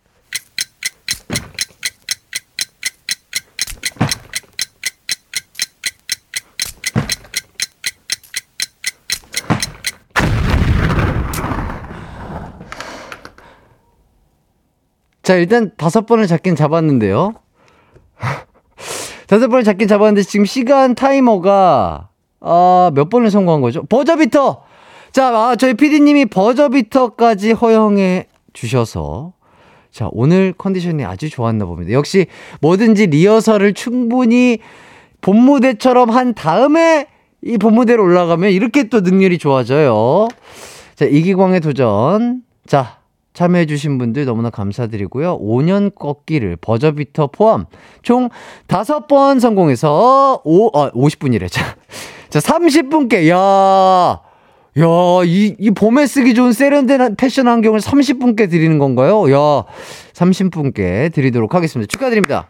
[15.25, 17.35] 자, 일단 다섯 번을 잡긴 잡았는데요.
[19.27, 23.83] 다섯 번을 잡긴 잡았는데 지금 시간 타이머가 아, 몇 번을 성공한 거죠?
[23.87, 24.63] 버저비터!
[25.11, 29.33] 자, 아, 저희 PD님이 버저비터까지 허용해 주셔서
[29.91, 31.93] 자, 오늘 컨디션이 아주 좋았나 봅니다.
[31.93, 32.27] 역시
[32.61, 34.59] 뭐든지 리허설을 충분히
[35.21, 37.07] 본 무대처럼 한 다음에
[37.45, 40.29] 이 본 무대로 올라가면 이렇게 또 능률이 좋아져요.
[40.95, 42.43] 자, 이기광의 도전.
[42.67, 42.99] 자,
[43.35, 45.39] 참여해주신 분들 너무나 감사드리고요.
[45.41, 47.67] 5년 꺾기를 버저비터 포함
[48.03, 48.29] 총
[48.69, 51.51] 5번 성공해서 5, 아, 50분이래.
[51.51, 51.77] 자,
[52.29, 54.21] 자 30분께, 야
[54.79, 54.87] 야,
[55.27, 59.31] 이, 이 봄에 쓰기 좋은 세련된 패션 안경을 30분께 드리는 건가요?
[59.31, 59.65] 야,
[60.15, 61.87] 30분께 드리도록 하겠습니다.
[61.91, 62.49] 축하드립니다.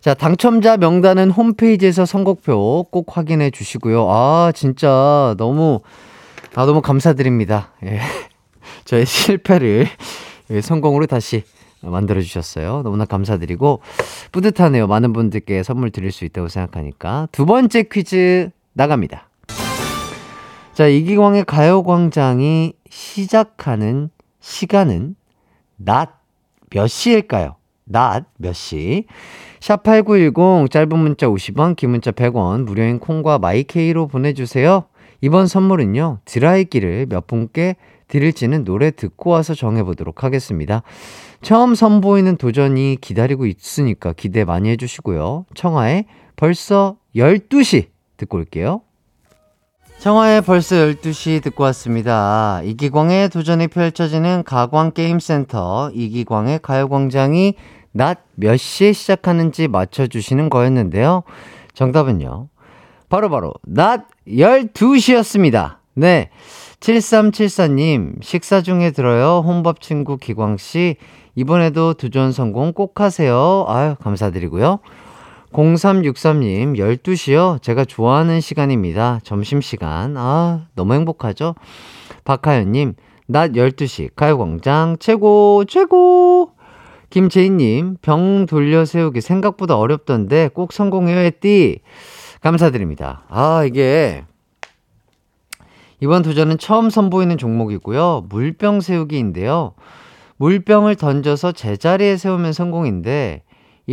[0.00, 4.08] 자, 당첨자 명단은 홈페이지에서 선곡표 꼭 확인해 주시고요.
[4.10, 5.82] 아, 진짜 너무,
[6.56, 7.70] 아, 너무 감사드립니다.
[7.84, 8.00] 예.
[8.84, 9.86] 저의 실패를
[10.62, 11.44] 성공으로 다시
[11.80, 12.82] 만들어 주셨어요.
[12.82, 13.82] 너무나 감사드리고
[14.32, 14.88] 뿌듯하네요.
[14.88, 19.29] 많은 분들께 선물 드릴 수 있다고 생각하니까 두 번째 퀴즈 나갑니다.
[20.80, 24.08] 자, 이기광의 가요광장이 시작하는
[24.40, 25.14] 시간은
[25.76, 26.08] 낮
[26.70, 27.56] 몇 시일까요?
[27.84, 29.04] 낮 몇 시?
[29.58, 34.84] 샵8910 짧은 문자 50원, 긴 문자 100원, 무료인 콩과 마이케이로 보내주세요.
[35.20, 37.76] 이번 선물은요, 드라이기를 몇 분께
[38.08, 40.82] 드릴지는 노래 듣고 와서 정해보도록 하겠습니다.
[41.42, 45.44] 처음 선보이는 도전이 기다리고 있으니까 기대 많이 해주시고요.
[45.54, 46.06] 청하의
[46.36, 48.80] 벌써 12시 듣고 올게요.
[50.00, 52.62] 청하의 벌써 12시 듣고 왔습니다.
[52.64, 57.54] 이기광의 도전이 펼쳐지는 가광게임센터 이기광의 가요광장이
[57.92, 61.22] 낮 몇 시에 시작하는지 맞춰주시는 거였는데요.
[61.74, 62.48] 정답은요.
[63.08, 65.76] 바로바로 바로 낮 12시였습니다.
[65.94, 66.30] 네.
[66.80, 69.42] 7374님, 식사 중에 들어요.
[69.44, 70.96] 혼밥 친구 기광씨.
[71.34, 73.66] 이번에도 두전 성공 꼭 하세요.
[73.68, 74.78] 아유, 감사드리고요.
[75.52, 77.60] 0363님, 12시요?
[77.60, 79.20] 제가 좋아하는 시간입니다.
[79.24, 80.16] 점심시간.
[80.16, 81.54] 아, 너무 행복하죠?
[82.24, 82.94] 박하연님,
[83.26, 86.52] 낮 12시, 가요광장, 최고, 최고!
[87.10, 91.80] 김재인님, 병 돌려 세우기 생각보다 어렵던데 꼭 성공해야 했디.
[92.40, 93.24] 감사드립니다.
[93.28, 94.24] 아, 이게,
[95.98, 98.26] 이번 도전은 처음 선보이는 종목이고요.
[98.28, 99.74] 물병 세우기인데요.
[100.36, 103.42] 물병을 던져서 제자리에 세우면 성공인데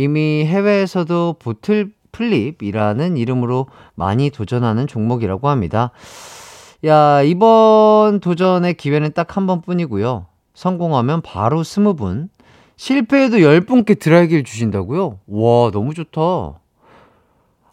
[0.02, 5.90] 이미 해외에서도 bottle flip이라는 이름으로 많이 도전하는 종목이라고 합니다.
[6.84, 10.26] 야, 이번 도전의 기회는 딱 한 번뿐이고요.
[10.54, 12.28] 성공하면 바로 스무 분,
[12.76, 15.18] 실패해도 10분께 드라이기를 주신다고요?
[15.26, 16.20] 와, 너무 좋다.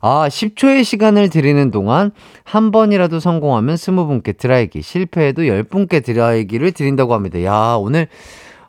[0.02, 2.12] 아, 10초의 시간을 드리는 동안
[2.44, 7.44] 한 번이라도 성공하면 20분께 드라이기, 실패해도 10분께 드라이기를 드린다고 합니다.
[7.44, 8.08] 야, 오늘,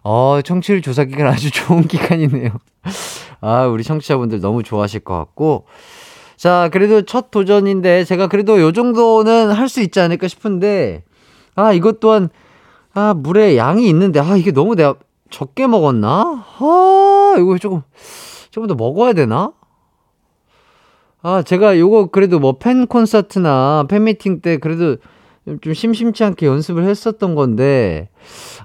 [0.03, 2.51] 어, 청취율 조사 기간 아주 좋은 기간이네요.
[3.41, 5.67] 아, 우리 청취자분들 너무 좋아하실 것 같고.
[6.37, 11.05] 자, 그래도 첫 도전인데, 제가 그래도 요 정도는 할 수 있지 않을까 싶은데,
[11.55, 12.29] 아, 이것 또한,
[12.95, 14.95] 아, 물에 양이 있는데, 아, 이게 너무 내가
[15.31, 16.45] 적게 먹었나?
[16.59, 17.83] 아, 이거 조금,
[18.51, 19.53] 조금 더 먹어야 되나?
[21.23, 24.97] 아, 제가 요거 그래도 뭐 팬 콘서트나 팬미팅 때 그래도
[25.61, 28.09] 좀 심심치 않게 연습을 했었던 건데,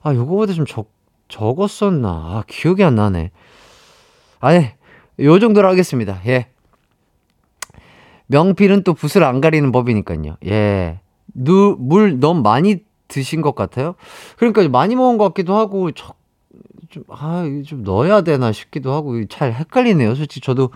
[0.03, 0.91] 아, 요거보다 좀 적,
[1.29, 2.09] 적었었나?
[2.09, 3.31] 아, 기억이 안 나네.
[4.41, 4.67] 아니,
[5.19, 6.19] 요 정도로 하겠습니다.
[6.25, 6.47] 예.
[8.27, 10.37] 명필은 또 붓을 안 가리는 법이니까요.
[10.45, 10.99] 예.
[11.33, 13.95] 누, 물 너무 많이 드신 것 같아요.
[14.37, 16.13] 그러니까 많이 먹은 것 같기도 하고, 저,
[16.89, 20.15] 좀, 아, 좀 넣어야 되나 싶기도 하고, 잘 헷갈리네요.
[20.15, 20.71] 솔직히 저도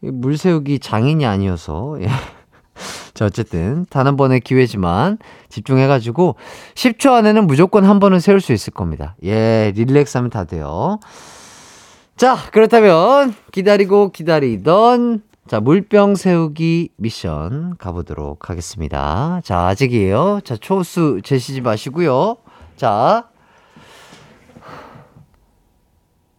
[0.00, 1.96] 물 세우기 장인이 아니어서.
[2.02, 2.08] 예.
[3.14, 6.36] 자, 어쨌든, 단 한 번의 기회지만 집중해가지고
[6.74, 9.14] 10초 안에는 무조건 한 번은 세울 수 있을 겁니다.
[9.24, 10.98] 예, 릴렉스 하면 다 돼요.
[12.20, 19.40] 자, 그렇다면 기다리고 기다리던 자, 물병 세우기 미션 가보도록 하겠습니다.
[19.42, 20.40] 자, 아직이에요.
[20.44, 22.36] 자, 초수 재시지 마시고요.
[22.76, 23.30] 자,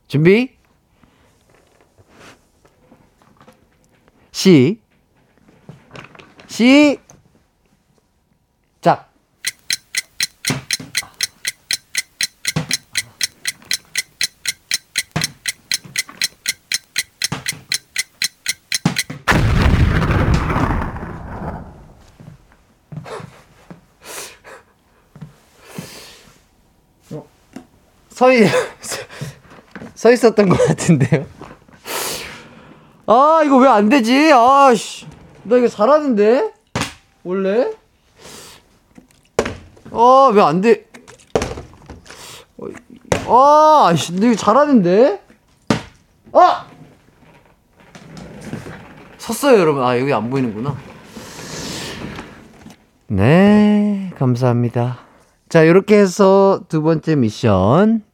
[0.08, 0.52] 준비.
[4.32, 4.80] 시,
[6.46, 7.00] 시,
[28.22, 28.46] 서, 있,
[29.96, 31.26] 서 있었던 것 같은데요.
[33.08, 34.32] 아, 이거 왜 안 되지?
[34.32, 35.08] 아, 씨.
[35.42, 36.54] 나 이거 잘하는데?
[37.24, 37.72] 원래?
[39.92, 40.86] 아, 왜 안 돼?
[43.28, 45.20] 아, 씨, 나 이거 잘하는데?
[46.34, 46.68] 아!
[49.18, 49.82] 섰어요, 여러분.
[49.84, 50.78] 아, 여기 안 보이는구나.
[53.08, 55.00] 네, 감사합니다.
[55.50, 58.11] 자, 이렇게 해서 두 번째 미션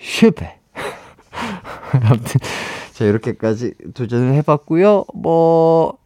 [0.00, 0.58] 실패.
[1.92, 2.40] 아무튼
[2.92, 5.04] 자, 이렇게까지 도전을 해봤고요.
[5.14, 5.98] 뭐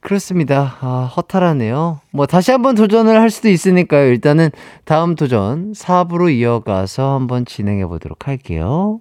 [0.00, 0.76] 그렇습니다.
[0.80, 2.00] 아, 허탈하네요.
[2.10, 4.08] 뭐 다시 한번 도전을 할 수도 있으니까요.
[4.08, 4.50] 일단은
[4.84, 9.00] 다음 도전 4부로 이어가서 한번 진행해 보도록 할게요.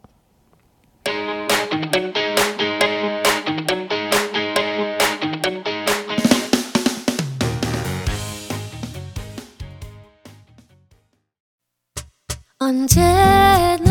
[12.59, 13.90] 언제나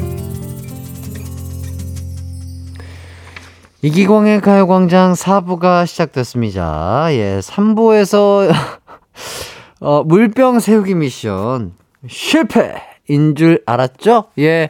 [3.83, 7.07] 이기광의 가요광장 4부가 시작됐습니다.
[7.13, 8.51] 예, 3부에서
[9.81, 11.73] 어, 물병 세우기 미션
[12.07, 14.25] 실패인 줄 알았죠?
[14.37, 14.69] 예.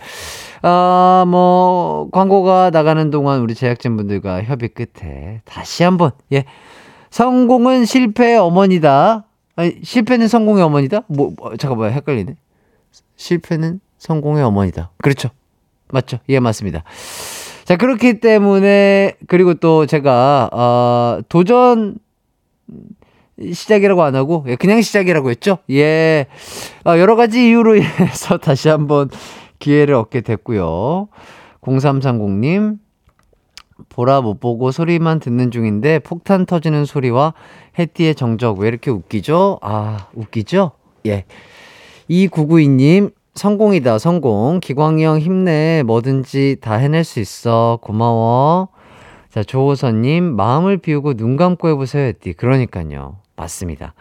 [0.61, 6.45] 아, 뭐, 광고가 나가는 동안 우리 제작진분들과 협의 끝에 다시 한 번, 예.
[7.09, 9.25] 성공은 실패의 어머니다.
[9.57, 11.01] 아니, 실패는 성공의 어머니다?
[11.07, 12.35] 뭐, 뭐 잠깐만, 헷갈리네.
[13.17, 14.91] 실패는 성공의 어머니다.
[14.99, 15.31] 그렇죠.
[15.89, 16.19] 맞죠?
[16.29, 16.85] 예, 맞습니다.
[17.71, 21.99] 자, 그렇기 때문에, 그리고 또 제가, 어, 도전
[23.41, 25.59] 시작이라고 안 하고, 예, 그냥 시작이라고 했죠?
[25.69, 26.25] 예.
[26.85, 29.09] 어, 여러 가지 이유로 인해서 다시 한번
[29.59, 31.07] 기회를 얻게 됐고요.
[31.61, 32.77] 0330님,
[33.87, 37.33] 보라 못 보고 소리만 듣는 중인데 폭탄 터지는 소리와
[37.79, 39.59] 해띠의 정적 왜 이렇게 웃기죠?
[39.61, 40.71] 아, 웃기죠?
[41.05, 41.23] 예.
[42.09, 44.59] 2992님, 성공이다, 성공.
[44.59, 45.83] 기광이 형 힘내.
[45.85, 47.79] 뭐든지 다 해낼 수 있어.
[47.81, 48.69] 고마워.
[49.29, 52.05] 자, 조호선님, 마음을 비우고 눈 감고 해보세요.
[52.07, 52.33] 했디.
[52.33, 53.17] 그러니까요.
[53.37, 53.93] 맞습니다.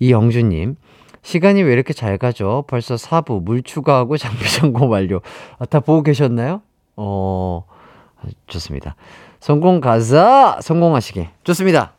[0.00, 0.76] 이영주님,
[1.22, 2.64] 시간이 왜 이렇게 잘 가죠?
[2.66, 5.20] 벌써 4부, 물 추가하고 장비 점검 완료.
[5.58, 6.60] 아, 다 보고 계셨나요?
[6.96, 7.64] 어,
[8.48, 8.96] 좋습니다.
[9.38, 10.58] 성공 가자!
[10.60, 11.30] 성공하시게.
[11.44, 11.94] 좋습니다.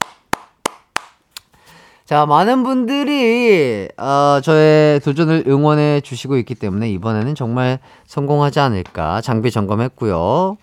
[2.06, 9.22] 자, 많은 분들이, 어, 저의 도전을 응원해 주시고 있기 때문에 이번에는 정말 성공하지 않을까.
[9.22, 10.58] 장비 점검했고요.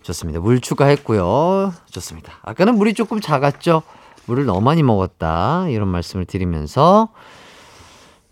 [0.00, 0.40] 좋습니다.
[0.40, 1.74] 물 추가했고요.
[1.90, 2.32] 좋습니다.
[2.42, 3.82] 아까는 물이 조금 작았죠?
[4.24, 5.66] 물을 너무 많이 먹었다.
[5.68, 7.10] 이런 말씀을 드리면서.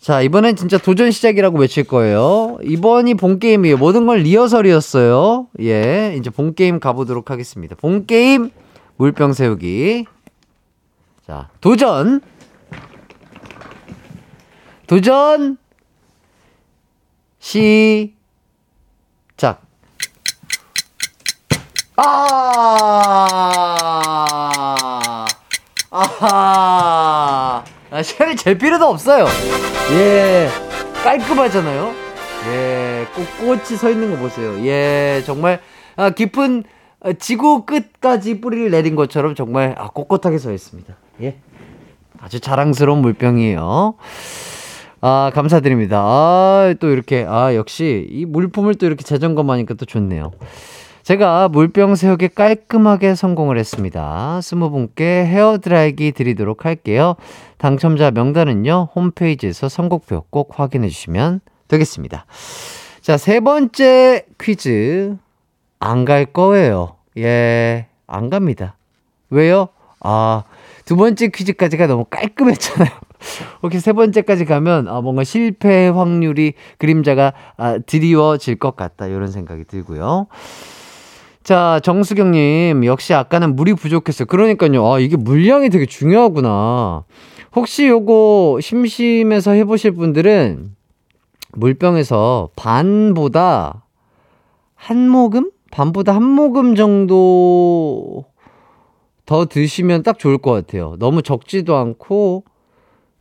[0.00, 2.56] 자, 이번엔 진짜 도전 시작이라고 외칠 거예요.
[2.62, 3.76] 이번이 본게임이에요.
[3.76, 5.48] 모든 건 리허설이었어요.
[5.60, 7.76] 예, 이제 본게임 가보도록 하겠습니다.
[7.76, 8.50] 본게임,
[8.96, 10.06] 물병 세우기.
[11.26, 12.22] 자, 도전!
[14.86, 15.56] 도전
[17.38, 18.14] 시작.
[21.96, 23.24] 아,
[25.90, 27.64] 아하.
[27.90, 29.26] 아, 시간을 잴 필요도 없어요.
[29.92, 30.48] 예,
[31.02, 31.94] 깔끔하잖아요.
[32.48, 34.58] 예, 꽃, 꽃이 서 있는 거 보세요.
[34.66, 35.60] 예, 정말,
[35.96, 36.64] 아, 깊은
[37.00, 40.94] 아, 지구 끝까지 뿌리를 내린 것처럼 정말, 아, 꼿꼿하게 서 있습니다.
[41.22, 41.36] 예.
[42.20, 43.94] 아주 자랑스러운 물병이에요.
[45.06, 45.98] 아, 감사드립니다.
[46.00, 50.30] 아, 또 이렇게, 아, 역시 이 물품을 또 이렇게 재점검 하니까 또 좋네요.
[51.02, 54.40] 제가 물병 세우기 깔끔하게 성공을 했습니다.
[54.40, 57.16] 스무 분께 헤어 드라이기 드리도록 할게요.
[57.58, 62.24] 당첨자 명단은요, 홈페이지에서 선곡표 꼭 확인해 주시면 되겠습니다.
[63.02, 65.16] 자, 세 번째 퀴즈.
[65.80, 66.96] 안 갈 거예요.
[67.18, 68.78] 예, 안 갑니다.
[69.28, 69.68] 왜요?
[70.00, 70.44] 아,
[70.86, 72.88] 두 번째 퀴즈까지가 너무 깔끔했잖아요.
[73.62, 79.06] 이렇게 세 번째까지 가면 아, 뭔가 실패 확률이 그림자가 아, 드리워질 것 같다.
[79.06, 80.26] 이런 생각이 들고요.
[81.42, 84.26] 자, 정수경님, 역시 아까는 물이 부족했어요.
[84.26, 84.86] 그러니까요.
[84.90, 87.04] 아, 이게 물량이 되게 중요하구나.
[87.54, 90.74] 혹시 요거 심심해서 해보실 분들은
[91.52, 93.84] 물병에서 반보다
[94.74, 95.50] 한 모금?
[95.70, 98.24] 반보다 한 모금 정도
[99.26, 100.96] 더 드시면 딱 좋을 것 같아요.
[100.98, 102.44] 너무 적지도 않고,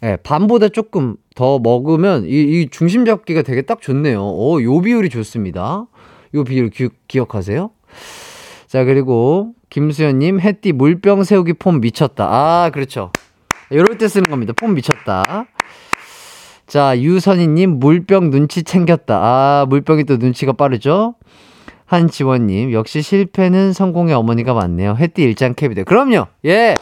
[0.03, 4.21] 예, 네, 반보다 조금 더 먹으면 이, 이 중심 잡기가 되게 딱 좋네요.
[4.21, 5.87] 오, 요 비율이 좋습니다.
[6.33, 7.71] 요 비율 기, 기억하세요?
[8.67, 12.25] 자, 그리고 김수현님, 햇띠 물병 세우기 폼 미쳤다.
[12.25, 13.11] 아, 그렇죠.
[13.69, 14.51] 이럴 때 쓰는 겁니다.
[14.59, 15.45] 폼 미쳤다.
[16.67, 19.15] 자, 유선희님, 물병 눈치 챙겼다.
[19.15, 21.15] 아, 물병이 또 눈치가 빠르죠?
[21.85, 24.95] 한지원님, 역시 실패는 성공의 어머니가 맞네요.
[24.95, 25.83] 햇띠 일장 캡이다.
[25.83, 26.27] 그럼요!
[26.45, 26.75] 예!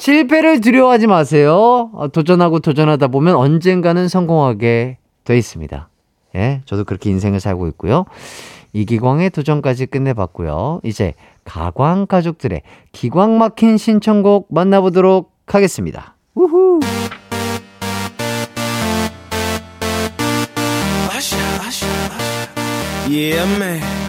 [0.00, 1.90] 실패를 두려워하지 마세요.
[1.92, 5.88] 어, 도전하고 도전하다 보면 언젠가는 성공하게 돼 있습니다.
[6.36, 8.06] 예, 저도 그렇게 인생을 살고 있고요.
[8.72, 10.80] 이기광의 도전까지 끝내봤고요.
[10.84, 11.12] 이제
[11.44, 16.16] 가광 가족들의 기광 막힌 신청곡 만나보도록 하겠습니다.
[16.34, 16.80] 우후!
[23.06, 23.99] Yeah, man.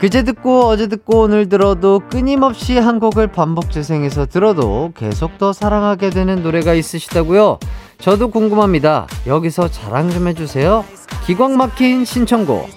[0.00, 6.08] 그제 듣고 어제 듣고 오늘 들어도 끊임없이 한 곡을 반복 재생해서 들어도 계속 더 사랑하게
[6.08, 7.58] 되는 노래가 있으시다고요?
[7.98, 9.06] 저도 궁금합니다.
[9.26, 10.86] 여기서 자랑 좀 해주세요.
[11.26, 12.70] 기광 막힌 신청곡.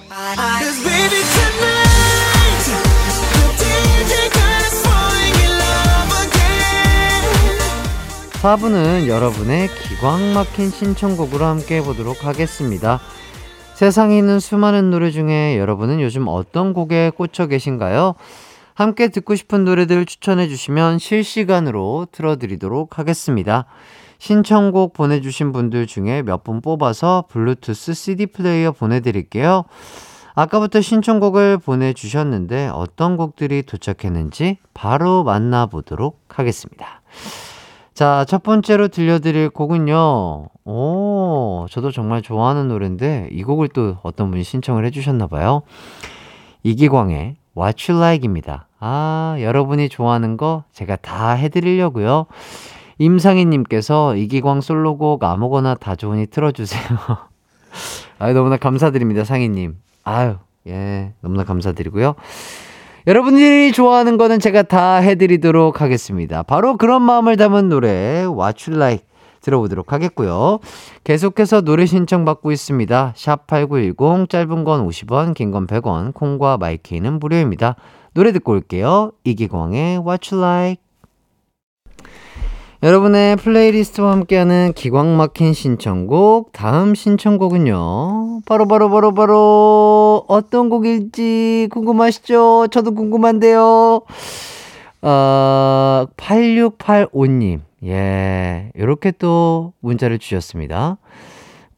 [8.42, 13.00] 4부는 여러분의 기광 막힌 신청곡으로 함께 해보도록 하겠습니다.
[13.74, 18.16] 세상에 있는 수많은 노래 중에 여러분은 요즘 어떤 곡에 꽂혀 계신가요?
[18.76, 23.66] 함께 듣고 싶은 노래들 추천해 주시면 실시간으로 틀어드리도록 하겠습니다.
[24.20, 29.66] 신청곡 보내주신 분들 중에 몇 분 뽑아서 블루투스 CD 플레이어 보내드릴게요.
[30.36, 37.02] 아까부터 신청곡을 보내주셨는데 어떤 곡들이 도착했는지 바로 만나보도록 하겠습니다.
[37.94, 40.48] 자, 첫 번째로 들려드릴 곡은요.
[40.66, 45.62] 오, 저도 정말 좋아하는 노래인데 이 곡을 또 어떤 분이 신청을 해주셨나 봐요.
[46.64, 48.68] 이기광의 What You Like입니다.
[48.80, 52.26] 아, 여러분이 좋아하는 거 제가 다 해드리려고요.
[52.98, 56.82] 임상희님께서 이기광 솔로곡 아무거나 다 좋으니 틀어주세요.
[58.18, 59.78] 아유, 너무나 감사드립니다, 상희님.
[60.04, 60.38] 아유,
[60.68, 62.16] 예, 너무나 감사드리고요.
[63.06, 66.42] 여러분들이 좋아하는 거는 제가 다 해드리도록 하겠습니다.
[66.44, 69.06] 바로 그런 마음을 담은 노래 What You Like
[69.42, 70.60] 들어보도록 하겠고요.
[71.04, 73.14] 계속해서 노래 신청 받고 있습니다.
[73.18, 77.76] 샵 8910 짧은 건 50원 긴 건 100원 콩과 마이케이는 무료입니다.
[78.14, 79.12] 노래 듣고 올게요.
[79.26, 80.78] 이기광의 What You Like
[82.84, 92.68] 여러분의 플레이리스트와 함께하는 기광 막힌 신청곡 다음 신청곡은요 바로 바로 바로 바로 어떤 곡일지 궁금하시죠?
[92.72, 94.02] 저도 궁금한데요
[95.02, 100.98] 어, 8685님 예 이렇게 또 문자를 주셨습니다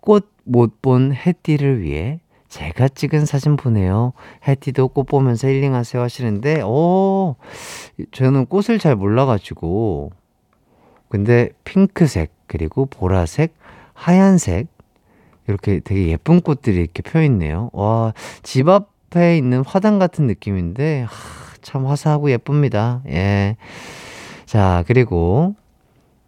[0.01, 4.14] 꽃 못 본 해띠를 위해 제가 찍은 사진 보내요.
[4.47, 7.36] 해띠도 꽃 보면서 힐링하세요 하시는데, 오,
[8.12, 10.12] 저는 꽃을 잘 몰라가지고,
[11.10, 13.56] 근데 핑크색, 그리고 보라색,
[13.93, 14.68] 하얀색,
[15.47, 17.70] 이렇게 되게 예쁜 꽃들이 이렇게 펴 있네요.
[17.74, 23.01] 와, 집 앞에 있는 화단 같은 느낌인데, 하, 참 화사하고 예쁩니다.
[23.08, 23.58] 예.
[24.45, 25.56] 자, 그리고,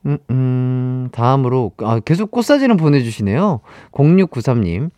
[0.06, 3.62] 음, 음, 다음으로, 아, 계속 꽃사진을 보내주시네요.
[3.92, 4.92] 0693님.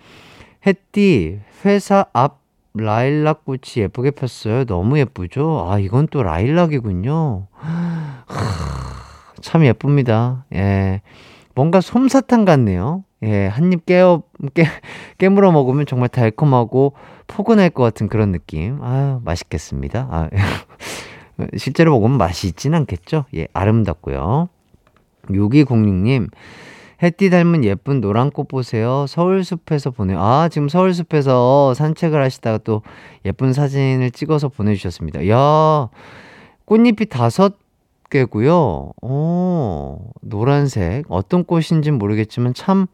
[0.68, 2.40] 햇띠, 회사 앞
[2.74, 4.66] 라일락 꽃이 예쁘게 폈어요.
[4.66, 5.68] 너무 예쁘죠?
[5.70, 7.48] 아, 이건 또 라일락이군요.
[7.52, 8.24] 하,
[9.42, 10.46] 참 예쁩니다.
[10.54, 11.02] 예.
[11.56, 13.04] 뭔가 솜사탕 같네요.
[13.24, 14.24] 예, 한 입 깨어,
[14.54, 14.66] 깨,
[15.18, 16.94] 깨물어 먹으면 정말 달콤하고
[17.28, 18.82] 포근할 것 같은 그런 느낌.
[18.82, 20.08] 아유, 맛있겠습니다.
[20.10, 20.30] 아,
[21.58, 23.26] 실제로 먹으면 맛이 있진 않겠죠?
[23.36, 24.48] 예, 아름답고요.
[25.30, 26.30] 6206님,
[27.04, 29.06] 햇띠 닮은 예쁜 노란 꽃 보세요.
[29.08, 32.82] 서울숲에서 보내, 아, 지금 서울숲에서 산책을 하시다가 또
[33.26, 35.28] 예쁜 사진을 찍어서 보내주셨습니다.
[35.30, 35.90] 야
[36.66, 37.56] 꽃잎이 다섯
[38.10, 38.92] 개고요.
[39.02, 41.06] 오, 노란색.
[41.10, 42.88] 어떤 꽃인지 모르겠지만 참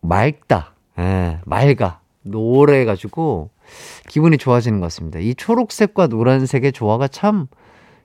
[0.00, 0.74] 맑다.
[0.98, 2.00] 예, 맑아.
[2.22, 3.50] 노래가지고
[4.08, 5.18] 기분이 좋아지는 것 같습니다.
[5.18, 7.46] 이 초록색과 노란색의 조화가 참,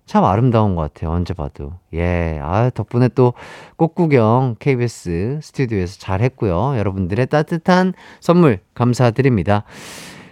[0.05, 1.11] 참 아름다운 것 같아요.
[1.11, 1.73] 언제 봐도.
[1.93, 2.39] 예.
[2.41, 3.33] 아, 덕분에 또
[3.77, 6.77] 꽃구경 KBS 스튜디오에서 잘 했고요.
[6.77, 9.63] 여러분들의 따뜻한 선물 감사드립니다.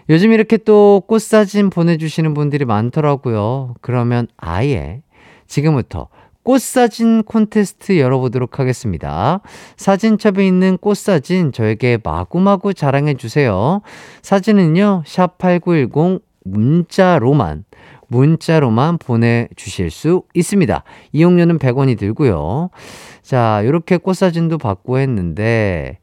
[0.09, 3.75] 요즘 이렇게 또 꽃사진 보내주시는 분들이 많더라고요.
[3.81, 5.01] 그러면 아예
[5.47, 6.09] 지금부터
[6.43, 9.41] 꽃사진 콘테스트 열어보도록 하겠습니다.
[9.75, 13.81] 사진첩에 있는 꽃사진 저에게 마구마구 자랑해주세요.
[14.21, 17.65] 사진은요, 샵8910 문자로만,
[18.07, 20.83] 문자로만 보내주실 수 있습니다.
[21.11, 22.69] 이용료는 100원이 들고요.
[23.21, 25.99] 자, 이렇게 꽃사진도 받고 했는데,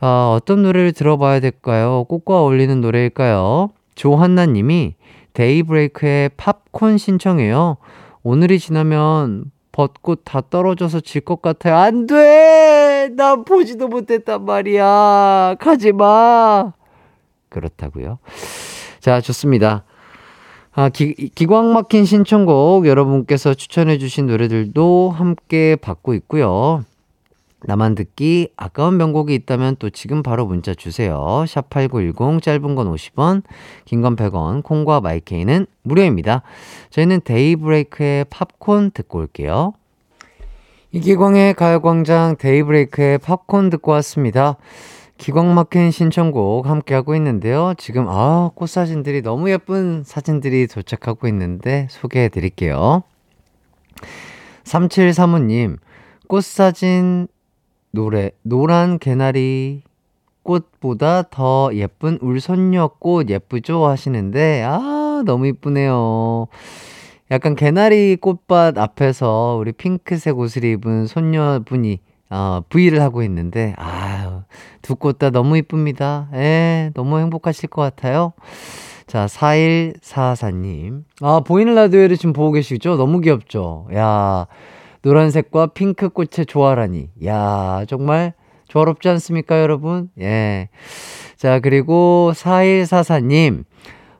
[0.00, 2.04] 아, 어떤 노래를 들어봐야 될까요?
[2.08, 3.70] 꽃과 어울리는 노래일까요?
[3.94, 4.96] 조한나 님이
[5.34, 7.76] 데이브레이크의 팝콘 신청해요.
[8.22, 11.76] 오늘이 지나면 벚꽃 다 떨어져서 질 것 같아요.
[11.76, 13.08] 안 돼!
[13.16, 15.56] 난 보지도 못했단 말이야.
[15.58, 16.72] 가지 마!
[17.48, 18.18] 그렇다고요.
[19.00, 19.84] 자, 좋습니다.
[20.74, 26.82] 아, 기, 기광 막힌 신청곡 여러분께서 추천해주신 노래들도 함께 받고 있고요.
[27.64, 31.16] 나만 듣기 아까운 명곡이 있다면 또 지금 바로 문자 주세요.
[31.46, 33.42] 샵8910 짧은 건 50원,
[33.84, 36.42] 긴 건 100원, 콩과 마이케이는 무료입니다.
[36.90, 39.74] 저희는 데이브레이크의 팝콘 듣고 올게요.
[40.90, 44.56] 이기광의 가요광장 데이브레이크의 팝콘 듣고 왔습니다.
[45.18, 47.74] 기광 막힌 신청곡 함께 하고 있는데요.
[47.78, 53.04] 지금 아, 꽃사진들이 너무 예쁜 사진들이 도착하고 있는데 소개해 드릴게요.
[54.64, 55.78] 3735님,
[56.28, 57.28] 꽃사진
[57.92, 59.82] 노래 노란 개나리
[60.42, 66.48] 꽃보다 더 예쁜 울손녀 꽃 예쁘죠 하시는데 아 너무 이쁘네요.
[67.30, 74.42] 약간 개나리 꽃밭 앞에서 우리 핑크색 옷을 입은 손녀분이 어, 브이를 하고 있는데 아유
[74.82, 76.28] 두 꽃 다 너무 이쁩니다.
[76.34, 78.32] 예, 너무 행복하실 것 같아요.
[79.06, 81.04] 자, 4144님.
[81.20, 82.96] 아, 보이는 라디오를 지금 보고 계시죠?
[82.96, 83.86] 너무 귀엽죠?
[83.94, 84.46] 야,
[85.02, 87.10] 노란색과 핑크 꽃의 조화라니.
[87.26, 88.34] 야, 정말
[88.68, 90.08] 조화롭지 않습니까, 여러분?
[90.20, 90.68] 예.
[91.36, 93.64] 자, 그리고 4144님.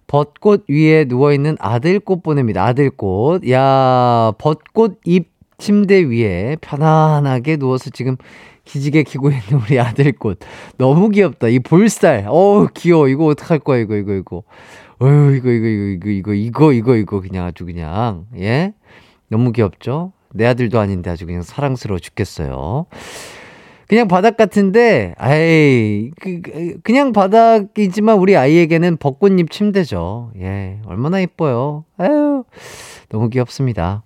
[0.06, 2.66] 벚꽃 위에 누워있는 아들꽃 보냅니다.
[2.66, 3.48] 아들꽃.
[3.48, 8.16] 야, 벚꽃 잎 침대 위에 편안하게 누워서 지금
[8.64, 10.40] 기지개 키고 있는 우리 아들꽃.
[10.76, 11.48] 너무 귀엽다.
[11.48, 12.26] 이 볼살.
[12.28, 13.08] 어우, 귀여워.
[13.08, 14.42] 이거 어떡할 거야, 이거, 이거, 이거.
[14.98, 18.26] 어휴, 이거, 이거, 이거, 이거, 이거, 이거, 이거, 그냥 아주 그냥.
[18.36, 18.74] 예?
[19.28, 20.12] 너무 귀엽죠?
[20.34, 22.86] 내 아들도 아닌데 아주 그냥 사랑스러워 죽겠어요.
[23.88, 30.32] 그냥 바닥 같은데, 아이, 그, 그 그냥 바닥이지만 우리 아이에게는 벚꽃잎 침대죠.
[30.38, 31.84] 예, 얼마나 이뻐요.
[31.98, 32.44] 아유,
[33.10, 34.02] 너무 귀엽습니다.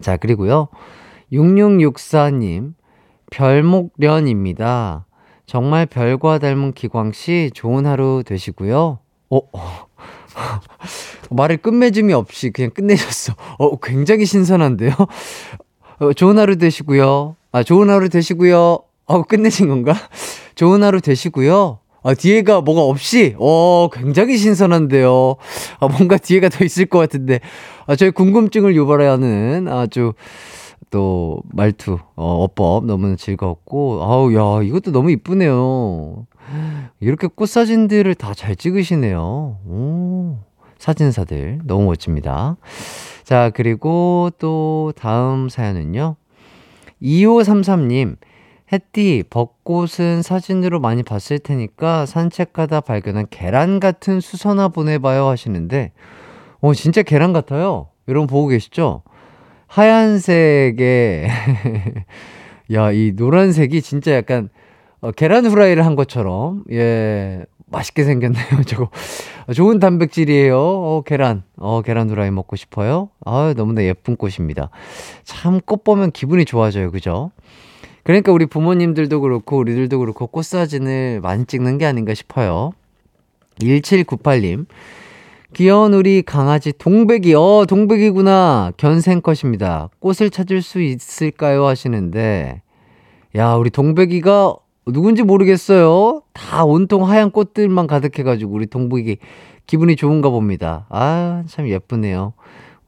[0.00, 0.68] 자, 그리고요.
[1.32, 2.74] 6664님,
[3.32, 5.06] 별목련입니다.
[5.46, 9.00] 정말 별과 닮은 기광씨, 좋은 하루 되시고요.
[9.30, 9.86] 어, 어.
[11.30, 13.34] 말을 끝맺음이 없이 그냥 끝내셨어.
[13.58, 14.92] 어, 굉장히 신선한데요?
[16.00, 17.36] 어, 좋은 하루 되시고요.
[17.52, 18.78] 아, 좋은 하루 되시고요.
[19.06, 19.94] 어, 끝내신 건가?
[20.54, 21.78] 좋은 하루 되시고요.
[22.02, 25.36] 아, 뒤에가 뭐가 없이, 어, 굉장히 신선한데요.
[25.80, 27.40] 아, 뭔가 뒤에가 더 있을 것 같은데.
[27.86, 30.12] 아, 저희 궁금증을 유발하는 아주
[30.90, 36.26] 또 말투, 어, 어법 너무 즐거웠고, 아우, 야, 이것도 너무 이쁘네요.
[37.00, 39.20] 이렇게 꽃 사진들을 다 잘 찍으시네요.
[39.66, 40.38] 오,
[40.78, 41.60] 사진사들.
[41.64, 42.56] 너무 멋집니다.
[43.24, 46.16] 자, 그리고 또 다음 사연은요.
[47.02, 48.16] 2533님,
[48.72, 55.92] 햇띠, 벚꽃은 사진으로 많이 봤을 테니까 산책하다 발견한 계란 같은 수선화 보내봐요 하시는데,
[56.60, 57.88] 어, 진짜 계란 같아요.
[58.08, 59.02] 여러분 보고 계시죠?
[59.66, 61.28] 하얀색에,
[62.72, 64.48] 야, 이 노란색이 진짜 약간,
[65.00, 68.90] 어, 계란 후라이를 한 것처럼, 예, 맛있게 생겼네요, 저거.
[69.54, 70.58] 좋은 단백질이에요.
[70.58, 71.42] 어, 계란.
[71.56, 73.10] 어, 계란 후라이 먹고 싶어요?
[73.26, 74.70] 아 너무나 예쁜 꽃입니다.
[75.24, 77.30] 참, 꽃 보면 기분이 좋아져요, 그죠?
[78.04, 82.72] 그러니까 우리 부모님들도 그렇고, 우리들도 그렇고, 꽃 사진을 많이 찍는 게 아닌가 싶어요.
[83.60, 84.66] 1798님.
[85.54, 88.72] 귀여운 우리 강아지 동백이, 어, 동백이구나.
[88.76, 89.88] 견생컷입니다.
[90.00, 91.64] 꽃을 찾을 수 있을까요?
[91.64, 92.60] 하시는데,
[93.36, 94.56] 야, 우리 동백이가
[94.86, 96.22] 누군지 모르겠어요.
[96.32, 99.18] 다 온통 하얀 꽃들만 가득해가지고 우리 동백이
[99.66, 100.86] 기분이 좋은가 봅니다.
[100.90, 102.32] 아, 참 예쁘네요.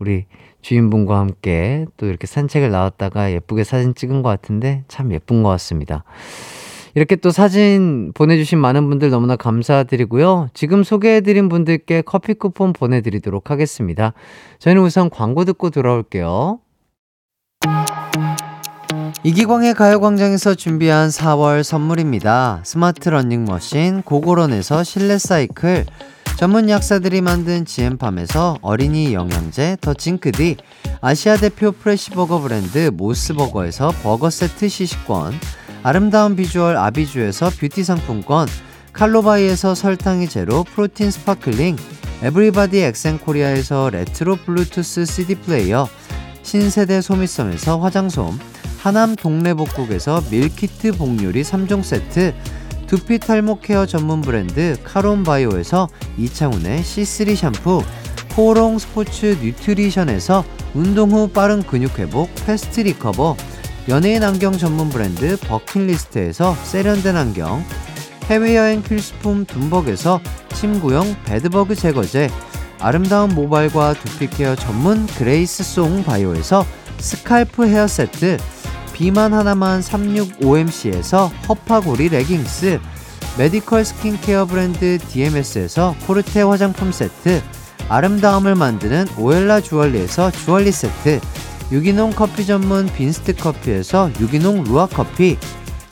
[0.01, 0.27] 우리
[0.61, 6.03] 주인분과 함께 또 이렇게 산책을 나왔다가 예쁘게 사진 찍은 것 같은데 참 예쁜 것 같습니다.
[6.97, 10.49] 이렇게 또 사진 보내주신 많은 분들 너무나 감사드리고요.
[10.55, 14.15] 지금 소개해드린 분들께 커피 쿠폰 보내드리도록 하겠습니다.
[14.61, 16.59] 저희는 우선 광고 듣고 돌아올게요.
[19.25, 22.63] 이기광의 가요광장에서 준비한 4월 선물입니다.
[22.65, 25.85] 스마트 러닝머신, 고고런에서 실내 사이클,
[26.39, 30.57] 전문 약사들이 만든 지엠팜에서 어린이 영양제 더 징크디,
[31.03, 35.35] 아시아 대표 프레시버거 브랜드 모스버거에서 버거 세트 시식권,
[35.87, 38.49] 아름다운 비주얼 아비주에서 뷰티 상품권,
[38.93, 41.77] 칼로바이에서 설탕이 제로 프로틴 스파클링,
[42.25, 45.89] 에브리바디 엑센코리아에서 레트로 블루투스 CD 플레이어,
[46.43, 48.37] 신세대 소미섬에서 화장솜,
[48.81, 52.35] 하남 동래복국에서 밀키트 복요리 3종 세트,
[52.89, 55.89] 두피 탈모 care 전문 브랜드 카론바이오에서
[56.19, 57.85] 이창훈의 C3 샴푸,
[58.31, 60.45] 포롱 스포츠 뉴트리션에서
[60.75, 63.37] 운동 후 빠른 근육 회복 패스트 리커버,
[63.89, 67.65] 연예인 안경 전문 브랜드 버킷리스트에서 세련된 안경,
[68.25, 70.21] 해외여행 필수품 둠벅에서
[70.55, 72.29] 침구용 bed bug 제거제,
[72.81, 76.67] 아름다운 모발과 두피 care 전문 그레이스 송 바이오에서
[76.99, 78.39] scalp hair 세트,
[78.93, 82.81] 비만 하나만 365MC에서 허파고리 레깅스,
[83.39, 87.41] medical 스킨케어 브랜드 DMS에서 코르테 화장품 세트,
[87.89, 91.21] 아름다움을 만드는 오엘라 주얼리에서 주얼리 세트,
[91.73, 95.37] 유기농 커피 전문 빈스트 커피에서 유기농 루아 커피,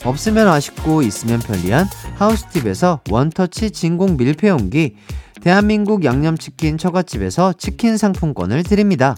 [0.04, 4.94] 없으면 아쉽고 있으면 편리한 하우스팁에서 원터치 진공 밀폐용기,
[5.42, 9.16] 대한민국 양념치킨 처갓집에서 치킨 상품권을 드립니다.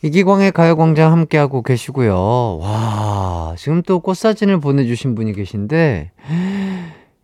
[0.00, 2.58] 이기광의 가요광장 함께하고 계시고요.
[2.62, 6.12] 와, 지금 또 꽃사진을 보내주신 분이 계신데,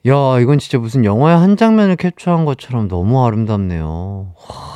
[0.07, 4.35] 야, 이건 진짜 무슨 영화의 한 장면을 캡처한 것처럼 너무 아름답네요.
[4.37, 4.74] 와,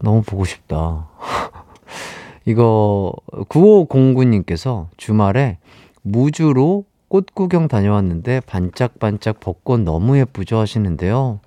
[0.00, 1.08] 너무 보고 싶다.
[2.44, 3.12] 이거
[3.48, 5.58] 9509님께서 주말에
[6.02, 11.40] 무주로 꽃 구경 다녀왔는데 반짝반짝 벚꽃 너무 예쁘죠 하시는데요.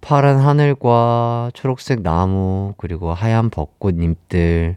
[0.00, 4.76] 파란 하늘과 초록색 나무 그리고 하얀 벚꽃 잎들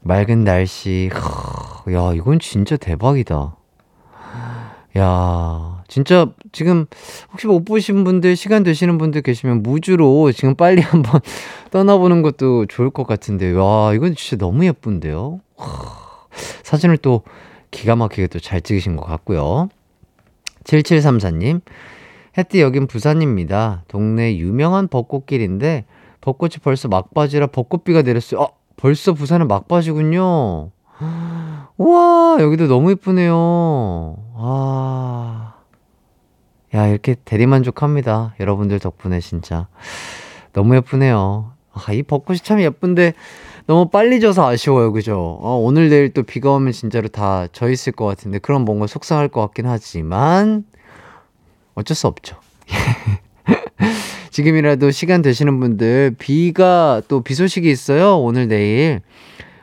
[0.00, 3.56] 맑은 날씨 하, 야 이건 진짜 대박이다.
[4.96, 6.86] 야 진짜 지금
[7.32, 11.20] 혹시 못 보신 분들 시간 되시는 분들 계시면 무주로 지금 빨리 한번
[11.70, 15.40] 떠나보는 것도 좋을 것 같은데 와 이건 진짜 너무 예쁜데요.
[15.56, 16.26] 하,
[16.62, 17.22] 사진을 또
[17.70, 19.68] 기가 막히게 또 잘 찍으신 것 같고요.
[20.64, 21.60] 7734님
[22.38, 23.84] 햇띠 여긴 부산입니다.
[23.88, 25.84] 동네 유명한 벚꽃길인데
[26.20, 28.40] 벚꽃이 벌써 막바지라 벚꽃비가 내렸어요.
[28.42, 30.70] 아, 벌써 부산은 막바지군요.
[31.78, 34.16] 우와, 여기도 너무 예쁘네요.
[34.36, 35.54] 아.
[36.74, 38.34] 야, 이렇게 대리만족합니다.
[38.40, 39.68] 여러분들 덕분에 진짜.
[40.52, 41.52] 너무 예쁘네요.
[41.72, 43.12] 아, 이 벚꽃이 참 예쁜데
[43.66, 44.92] 너무 빨리 져서 아쉬워요.
[44.92, 45.38] 그죠?
[45.40, 49.28] 어, 오늘 내일 또 비가 오면 진짜로 다 져 있을 것 같은데 그럼 뭔가 속상할
[49.28, 50.64] 것 같긴 하지만
[51.74, 52.36] 어쩔 수 없죠.
[54.30, 58.18] 지금이라도 시간 되시는 분들 비가 또 비 소식이 있어요.
[58.18, 59.00] 오늘 내일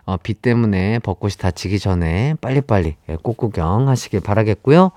[0.06, 4.92] 어, 비 때문에 벚꽃이 다치기 전에 빨리빨리 예, 꽃 구경 하시길 바라겠고요.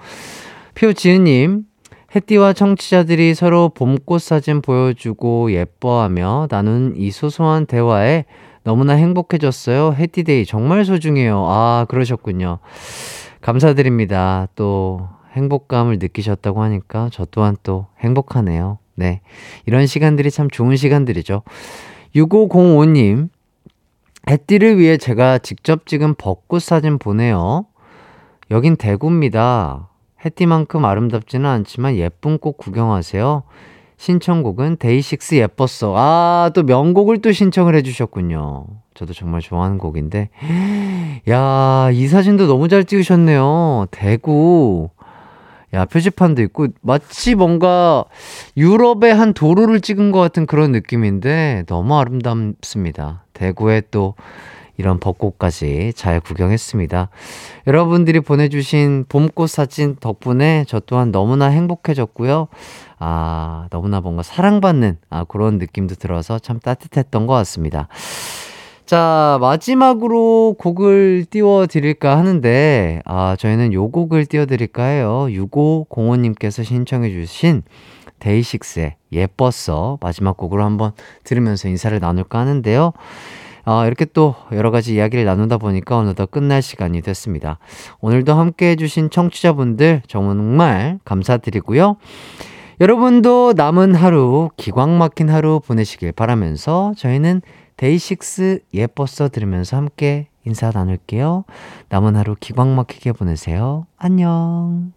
[0.75, 1.65] 표지은님
[2.15, 8.25] 해띠와 청취자들이 서로 봄꽃 사진 보여주고 예뻐하며 나눈 이 소소한 대화에
[8.63, 9.95] 너무나 행복해졌어요.
[9.99, 11.45] 해띠데이 정말 소중해요.
[11.47, 12.59] 아 그러셨군요.
[13.41, 14.49] 감사드립니다.
[14.57, 18.79] 또 행복감을 느끼셨다고 하니까 저 또한 또 행복하네요.
[18.97, 19.21] 네.
[19.67, 21.43] 이런 시간들이 참 좋은 시간들이죠.
[22.17, 23.29] 6505님,
[24.29, 27.67] 해띠를 위해 제가 직접 찍은 벚꽃 사진 보내요.
[28.51, 29.89] 여긴 대구입니다.
[30.25, 33.43] 해띠만큼 아름답지는 않지만 예쁜 꽃 구경하세요.
[33.99, 35.95] 신청곡은 데이식스 예뻤어.
[35.97, 38.67] 아, 또 명곡을 또 신청을 해주셨군요.
[38.95, 40.31] 저도 정말 좋아하는 곡인데.
[41.31, 43.87] 야, 이 사진도 너무 잘 찍으셨네요.
[43.91, 44.91] 대구.
[45.77, 48.05] 야, 표지판도 있고, 마치 뭔가
[48.57, 53.25] 유럽의 한 도로를 찍은 것 같은 그런 느낌인데, 너무 아름답습니다.
[53.35, 54.15] 대구에 또
[54.79, 57.09] 이런 벚꽃까지 잘 구경했습니다.
[57.67, 62.49] 여러분들이 보내주신 봄꽃 사진 덕분에 저 또한 너무나 행복해졌고요.
[62.99, 67.89] 아, 너무나 뭔가 사랑받는 아, 그런 느낌도 들어서 참 따뜻했던 것 같습니다.
[68.87, 75.27] 자, 마지막으로 곡을 띄워드릴까 하는데, 아, 저희는 요 곡을 띄워드릴까 해요.
[75.29, 77.65] 6505님께서 신청해주신
[78.21, 79.99] 데이식스의 예뻤어.
[80.01, 80.93] 마지막 곡으로 한번
[81.25, 82.93] 들으면서 인사를 나눌까 하는데요.
[83.65, 87.59] 아, 이렇게 또 여러 가지 이야기를 나누다 보니까 어느덧 끝날 시간이 됐습니다.
[88.01, 91.97] 오늘도 함께 해주신 청취자분들 정말 감사드리고요.
[92.81, 97.43] 여러분도 남은 하루, 기광 막힌 하루 보내시길 바라면서 저희는
[97.77, 101.45] 데이식스 예뻤어 들으면서 함께 인사 나눌게요.
[101.89, 103.87] 남은 하루 기광 막히게 보내세요.
[103.97, 104.93] 안녕.